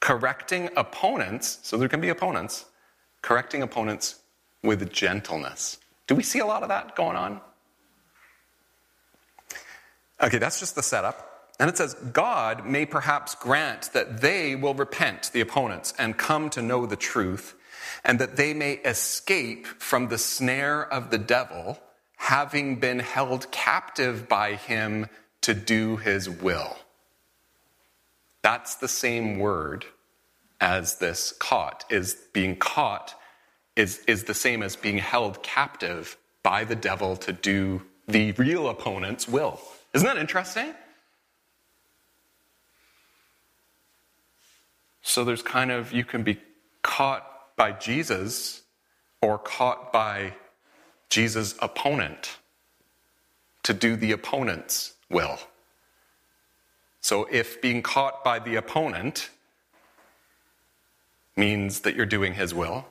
correcting 0.00 0.70
opponents, 0.76 1.58
so 1.62 1.76
there 1.76 1.88
can 1.88 2.00
be 2.00 2.08
opponents, 2.08 2.66
correcting 3.28 3.60
opponents 3.60 4.22
with 4.62 4.90
gentleness. 4.90 5.76
Do 6.06 6.14
we 6.14 6.22
see 6.22 6.38
a 6.38 6.46
lot 6.46 6.62
of 6.62 6.70
that 6.70 6.96
going 6.96 7.14
on? 7.14 7.42
Okay, 10.22 10.38
that's 10.38 10.58
just 10.58 10.74
the 10.74 10.82
setup. 10.82 11.50
And 11.60 11.68
it 11.68 11.76
says, 11.76 11.92
God 11.92 12.64
may 12.64 12.86
perhaps 12.86 13.34
grant 13.34 13.90
that 13.92 14.22
they 14.22 14.54
will 14.54 14.72
repent, 14.72 15.30
the 15.34 15.42
opponents, 15.42 15.92
and 15.98 16.16
come 16.16 16.48
to 16.48 16.62
know 16.62 16.86
the 16.86 16.96
truth, 16.96 17.54
and 18.02 18.18
that 18.18 18.36
they 18.36 18.54
may 18.54 18.76
escape 18.76 19.66
from 19.66 20.08
the 20.08 20.16
snare 20.16 20.90
of 20.90 21.10
the 21.10 21.18
devil, 21.18 21.78
having 22.16 22.76
been 22.76 23.00
held 23.00 23.50
captive 23.50 24.26
by 24.26 24.54
him 24.54 25.06
to 25.42 25.52
do 25.52 25.98
his 25.98 26.30
will. 26.30 26.78
That's 28.40 28.76
the 28.76 28.88
same 28.88 29.38
word 29.38 29.84
as 30.62 30.96
this 30.96 31.32
caught, 31.32 31.84
is 31.90 32.16
being 32.32 32.56
caught 32.56 33.14
is, 33.78 34.02
is 34.08 34.24
the 34.24 34.34
same 34.34 34.62
as 34.62 34.74
being 34.74 34.98
held 34.98 35.42
captive 35.42 36.18
by 36.42 36.64
the 36.64 36.74
devil 36.74 37.16
to 37.16 37.32
do 37.32 37.80
the 38.08 38.32
real 38.32 38.68
opponent's 38.68 39.28
will. 39.28 39.60
Isn't 39.94 40.06
that 40.06 40.18
interesting? 40.18 40.74
So 45.02 45.24
there's 45.24 45.42
kind 45.42 45.70
of, 45.70 45.92
you 45.92 46.04
can 46.04 46.24
be 46.24 46.38
caught 46.82 47.24
by 47.56 47.72
Jesus 47.72 48.62
or 49.22 49.38
caught 49.38 49.92
by 49.92 50.34
Jesus' 51.08 51.54
opponent 51.62 52.36
to 53.62 53.72
do 53.72 53.94
the 53.94 54.10
opponent's 54.10 54.94
will. 55.08 55.38
So 57.00 57.28
if 57.30 57.62
being 57.62 57.82
caught 57.82 58.24
by 58.24 58.40
the 58.40 58.56
opponent 58.56 59.30
means 61.36 61.80
that 61.80 61.94
you're 61.94 62.06
doing 62.06 62.34
his 62.34 62.52
will, 62.52 62.84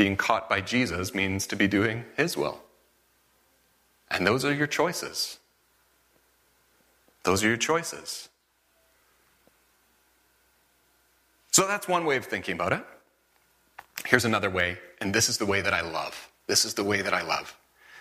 being 0.00 0.16
caught 0.16 0.48
by 0.48 0.62
Jesus 0.62 1.14
means 1.14 1.46
to 1.46 1.54
be 1.54 1.68
doing 1.68 2.06
his 2.16 2.34
will. 2.34 2.62
And 4.10 4.26
those 4.26 4.46
are 4.46 4.54
your 4.54 4.66
choices. 4.66 5.38
Those 7.22 7.44
are 7.44 7.48
your 7.48 7.58
choices. 7.58 8.30
So 11.50 11.66
that's 11.66 11.86
one 11.86 12.06
way 12.06 12.16
of 12.16 12.24
thinking 12.24 12.54
about 12.54 12.72
it. 12.72 12.82
Here's 14.06 14.24
another 14.24 14.48
way, 14.48 14.78
and 15.02 15.14
this 15.14 15.28
is 15.28 15.36
the 15.36 15.44
way 15.44 15.60
that 15.60 15.74
I 15.74 15.82
love. 15.82 16.30
This 16.46 16.64
is 16.64 16.72
the 16.72 16.84
way 16.84 17.02
that 17.02 17.12
I 17.12 17.20
love. 17.20 17.54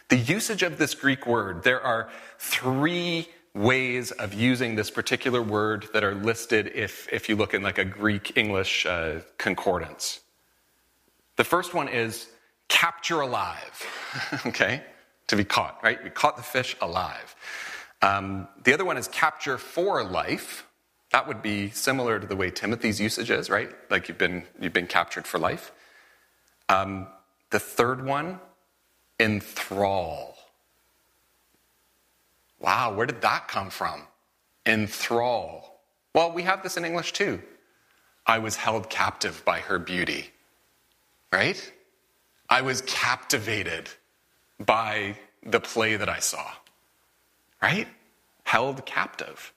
The 0.07 0.15
usage 0.15 0.63
of 0.63 0.77
this 0.77 0.95
Greek 0.95 1.27
word, 1.27 1.63
there 1.63 1.81
are 1.81 2.09
three 2.37 3.27
ways 3.53 4.11
of 4.11 4.33
using 4.33 4.75
this 4.75 4.89
particular 4.89 5.41
word 5.41 5.89
that 5.91 6.05
are 6.05 6.15
listed 6.15 6.71
if, 6.73 7.11
if 7.11 7.27
you 7.27 7.35
look 7.35 7.53
in 7.53 7.61
like 7.61 7.77
a 7.77 7.83
Greek 7.83 8.37
English 8.37 8.85
uh, 8.85 9.19
concordance. 9.37 10.21
The 11.39 11.45
first 11.45 11.73
one 11.73 11.87
is 11.87 12.27
capture 12.67 13.21
alive, 13.21 13.85
okay? 14.45 14.83
To 15.27 15.37
be 15.37 15.45
caught, 15.45 15.79
right? 15.81 16.03
We 16.03 16.09
caught 16.09 16.35
the 16.35 16.43
fish 16.43 16.75
alive. 16.81 17.33
Um, 18.01 18.49
the 18.65 18.73
other 18.73 18.83
one 18.83 18.97
is 18.97 19.07
capture 19.07 19.57
for 19.57 20.03
life. 20.03 20.67
That 21.13 21.29
would 21.29 21.41
be 21.41 21.69
similar 21.69 22.19
to 22.19 22.27
the 22.27 22.35
way 22.35 22.51
Timothy's 22.51 22.99
usage 22.99 23.31
is, 23.31 23.49
right? 23.49 23.69
Like 23.89 24.09
you've 24.09 24.17
been, 24.17 24.43
you've 24.59 24.73
been 24.73 24.85
captured 24.85 25.25
for 25.25 25.39
life. 25.39 25.71
Um, 26.67 27.07
the 27.51 27.59
third 27.59 28.03
one, 28.03 28.41
enthrall. 29.17 30.35
Wow, 32.59 32.93
where 32.95 33.05
did 33.05 33.21
that 33.21 33.47
come 33.47 33.69
from? 33.69 34.01
Enthrall. 34.65 35.63
Well, 36.13 36.33
we 36.33 36.43
have 36.43 36.63
this 36.63 36.75
in 36.75 36.83
English 36.83 37.13
too. 37.13 37.41
I 38.25 38.39
was 38.39 38.57
held 38.57 38.89
captive 38.89 39.41
by 39.45 39.61
her 39.61 39.79
beauty. 39.79 40.31
Right? 41.31 41.71
I 42.49 42.61
was 42.61 42.81
captivated 42.81 43.89
by 44.59 45.17
the 45.43 45.59
play 45.59 45.95
that 45.95 46.09
I 46.09 46.19
saw. 46.19 46.45
Right? 47.61 47.87
Held 48.43 48.85
captive. 48.85 49.53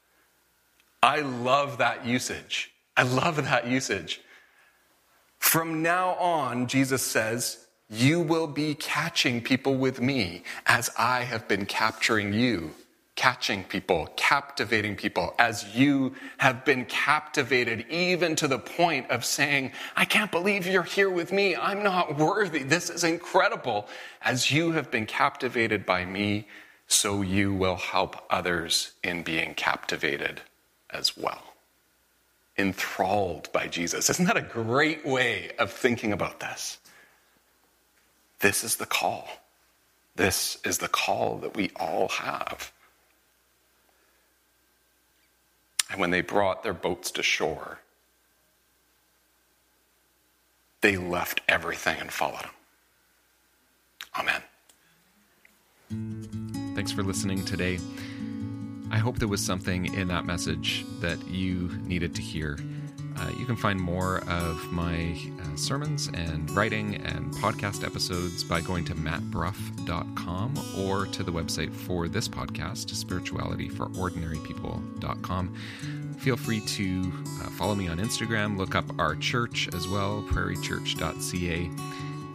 I 1.03 1.21
love 1.21 1.79
that 1.79 2.07
usage. 2.07 2.73
I 2.97 3.03
love 3.03 3.37
that 3.37 3.67
usage. 3.67 4.21
From 5.39 5.83
now 5.83 6.15
on, 6.15 6.67
Jesus 6.67 7.03
says, 7.03 7.67
You 7.89 8.21
will 8.21 8.47
be 8.47 8.75
catching 8.75 9.41
people 9.41 9.75
with 9.75 10.01
me 10.01 10.45
as 10.67 10.91
I 10.99 11.23
have 11.23 11.49
been 11.49 11.67
capturing 11.67 12.33
you 12.33 12.75
catching 13.15 13.63
people, 13.65 14.09
captivating 14.17 14.97
people, 14.97 15.35
as 15.39 15.77
you 15.77 16.15
have 16.39 16.65
been 16.65 16.85
captivated, 16.87 17.85
even 17.91 18.35
to 18.37 18.49
the 18.49 18.59
point 18.59 19.11
of 19.11 19.25
saying, 19.25 19.71
I 19.95 20.05
can't 20.05 20.31
believe 20.31 20.67
you're 20.67 20.83
here 20.83 21.11
with 21.11 21.31
me. 21.31 21.55
I'm 21.55 21.83
not 21.83 22.17
worthy. 22.17 22.63
This 22.63 22.89
is 22.89 23.05
incredible. 23.05 23.87
As 24.23 24.51
you 24.51 24.73
have 24.73 24.91
been 24.91 25.07
captivated 25.07 25.85
by 25.85 26.05
me, 26.05 26.49
so 26.87 27.23
you 27.23 27.53
will 27.55 27.77
help 27.77 28.17
others 28.31 28.93
in 29.03 29.23
being 29.23 29.55
captivated 29.55 30.41
as 30.91 31.17
well. 31.17 31.43
Enthralled 32.59 33.51
by 33.53 33.67
Jesus. 33.67 34.11
Isn't 34.11 34.27
that 34.27 34.37
a 34.37 34.43
great 34.43 35.05
way 35.07 35.53
of 35.59 35.71
thinking 35.73 36.13
about 36.13 36.41
this? 36.41 36.79
This 38.41 38.65
is 38.65 38.77
the 38.77 38.87
call. 38.87 39.29
This 40.17 40.59
is 40.65 40.79
the 40.79 40.89
call 40.89 41.39
that 41.39 41.57
we 41.57 41.71
all 41.77 42.09
have. 42.09 42.73
And 45.93 46.01
when 46.01 46.11
they 46.11 46.23
brought 46.23 46.63
their 46.63 46.73
boats 46.73 47.11
to 47.13 47.23
shore, 47.23 47.79
they 50.81 50.97
left 50.97 51.43
everything 51.47 52.01
and 52.01 52.11
followed 52.11 52.47
him. 52.47 52.51
Amen. 54.19 54.43
Thanks 56.75 56.93
for 56.93 57.03
listening 57.03 57.45
today. 57.45 57.79
I 58.91 58.97
hope 58.97 59.19
there 59.19 59.29
was 59.29 59.45
something 59.45 59.95
in 59.95 60.09
that 60.09 60.25
message 60.25 60.87
that 61.01 61.23
you 61.29 61.69
needed 61.83 62.15
to 62.15 62.23
hear. 62.23 62.59
Uh, 63.19 63.31
you 63.39 63.47
can 63.47 63.57
find 63.57 63.81
more 63.81 64.19
of 64.29 64.71
my 64.73 65.17
uh, 65.41 65.57
sermons 65.57 66.11
and 66.15 66.51
writing 66.53 66.97
and 66.97 67.33
podcast 67.35 67.85
episodes 67.85 68.43
by 68.45 68.61
going 68.61 68.85
to 68.85 68.95
mattbruff.com 68.95 70.55
or 70.79 71.07
to 71.07 71.23
the 71.23 71.33
website 71.33 71.73
for 71.73 72.09
this 72.09 72.29
podcast, 72.29 72.93
spiritualityforordinarypeople.com. 72.93 75.55
Feel 76.19 76.37
free 76.37 76.61
to 76.61 77.13
uh, 77.41 77.49
follow 77.51 77.75
me 77.75 77.89
on 77.89 77.99
Instagram, 77.99 78.57
look 78.57 78.75
up 78.75 78.85
our 78.99 79.15
church 79.17 79.69
as 79.75 79.87
well, 79.89 80.25
prairiechurch.ca, 80.29 81.71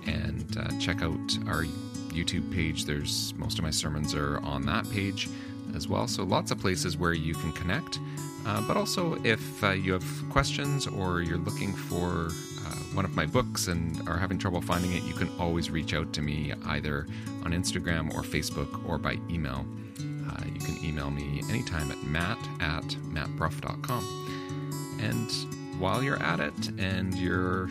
and 0.06 0.58
uh, 0.58 0.68
check 0.80 1.02
out 1.02 1.38
our 1.48 1.64
YouTube 2.10 2.54
page. 2.54 2.86
There's 2.86 3.34
most 3.38 3.58
of 3.58 3.64
my 3.64 3.72
sermons 3.72 4.14
are 4.14 4.40
on 4.40 4.66
that 4.66 4.90
page 4.90 5.30
as 5.76 5.88
well. 5.88 6.08
So 6.08 6.24
lots 6.24 6.52
of 6.52 6.60
places 6.60 6.98
where 6.98 7.14
you 7.14 7.34
can 7.36 7.54
connect. 7.54 8.00
Uh, 8.48 8.62
but 8.62 8.78
also, 8.78 9.22
if 9.26 9.62
uh, 9.62 9.72
you 9.72 9.92
have 9.92 10.30
questions 10.30 10.88
or 10.88 11.22
you're 11.22 11.38
looking 11.38 11.74
for 11.74 12.30
uh, 12.66 12.76
one 12.94 13.04
of 13.04 13.14
my 13.14 13.26
books 13.26 13.68
and 13.68 14.08
are 14.08 14.18
having 14.18 14.38
trouble 14.38 14.62
finding 14.62 14.94
it, 14.94 15.04
you 15.04 15.14
can 15.14 15.30
always 15.38 15.70
reach 15.70 15.94
out 15.94 16.14
to 16.14 16.22
me 16.22 16.54
either 16.68 17.06
on 17.44 17.52
Instagram 17.52 18.14
or 18.16 18.22
Facebook 18.22 18.88
or 18.88 18.98
by 18.98 19.18
email. 19.30 19.66
Uh, 20.00 20.44
you 20.46 20.62
can 20.62 20.82
email 20.82 21.12
me 21.12 21.42
anytime 21.50 21.92
at 21.92 22.02
matt 22.04 22.38
at 22.62 22.86
mattbruff.com. 23.12 24.98
And 25.02 25.30
while 25.78 26.02
you're 26.02 26.24
at 26.24 26.40
it 26.40 26.70
and 26.80 27.14
you're 27.16 27.70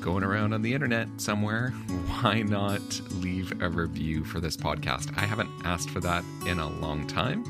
going 0.00 0.22
around 0.22 0.52
on 0.52 0.62
the 0.62 0.72
internet 0.72 1.08
somewhere, 1.16 1.70
why 2.06 2.42
not 2.42 3.00
leave 3.10 3.60
a 3.60 3.68
review 3.68 4.24
for 4.24 4.38
this 4.38 4.56
podcast? 4.56 5.12
I 5.18 5.22
haven't 5.22 5.50
asked 5.64 5.90
for 5.90 5.98
that 6.00 6.24
in 6.46 6.60
a 6.60 6.68
long 6.80 7.08
time, 7.08 7.44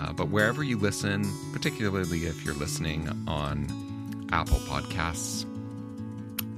uh, 0.00 0.12
but 0.12 0.28
wherever 0.28 0.64
you 0.64 0.78
listen, 0.78 1.30
particularly 1.52 2.24
if 2.24 2.42
you're 2.42 2.54
listening 2.54 3.06
on 3.28 4.28
Apple 4.32 4.58
Podcasts, 4.60 5.44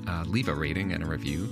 uh, 0.07 0.23
leave 0.29 0.49
a 0.49 0.55
rating 0.55 0.93
and 0.93 1.03
a 1.03 1.07
review. 1.07 1.49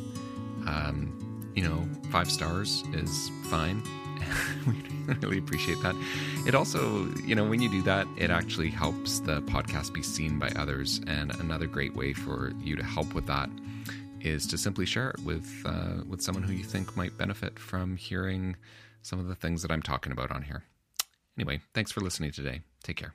Um, 0.68 1.52
you 1.56 1.64
know, 1.64 1.88
five 2.10 2.30
stars 2.30 2.84
is 2.92 3.30
fine. 3.44 3.82
we 4.66 5.14
really 5.14 5.38
appreciate 5.38 5.80
that. 5.82 5.96
It 6.46 6.54
also, 6.54 7.08
you 7.24 7.34
know, 7.34 7.48
when 7.48 7.60
you 7.60 7.68
do 7.68 7.82
that, 7.82 8.06
it 8.16 8.30
actually 8.30 8.70
helps 8.70 9.18
the 9.20 9.42
podcast 9.42 9.92
be 9.92 10.02
seen 10.02 10.38
by 10.38 10.50
others. 10.50 11.00
And 11.08 11.34
another 11.40 11.66
great 11.66 11.96
way 11.96 12.12
for 12.12 12.52
you 12.60 12.76
to 12.76 12.84
help 12.84 13.14
with 13.14 13.26
that 13.26 13.50
is 14.20 14.46
to 14.46 14.58
simply 14.58 14.86
share 14.86 15.10
it 15.10 15.20
with 15.24 15.50
uh, 15.64 16.04
with 16.06 16.22
someone 16.22 16.44
who 16.44 16.52
you 16.52 16.62
think 16.62 16.96
might 16.96 17.18
benefit 17.18 17.58
from 17.58 17.96
hearing 17.96 18.54
some 19.02 19.18
of 19.18 19.26
the 19.26 19.34
things 19.34 19.62
that 19.62 19.72
I'm 19.72 19.82
talking 19.82 20.12
about 20.12 20.30
on 20.30 20.42
here. 20.42 20.62
Anyway, 21.40 21.62
thanks 21.72 21.90
for 21.90 22.02
listening 22.02 22.30
today. 22.32 22.60
Take 22.84 22.98
care. 22.98 23.14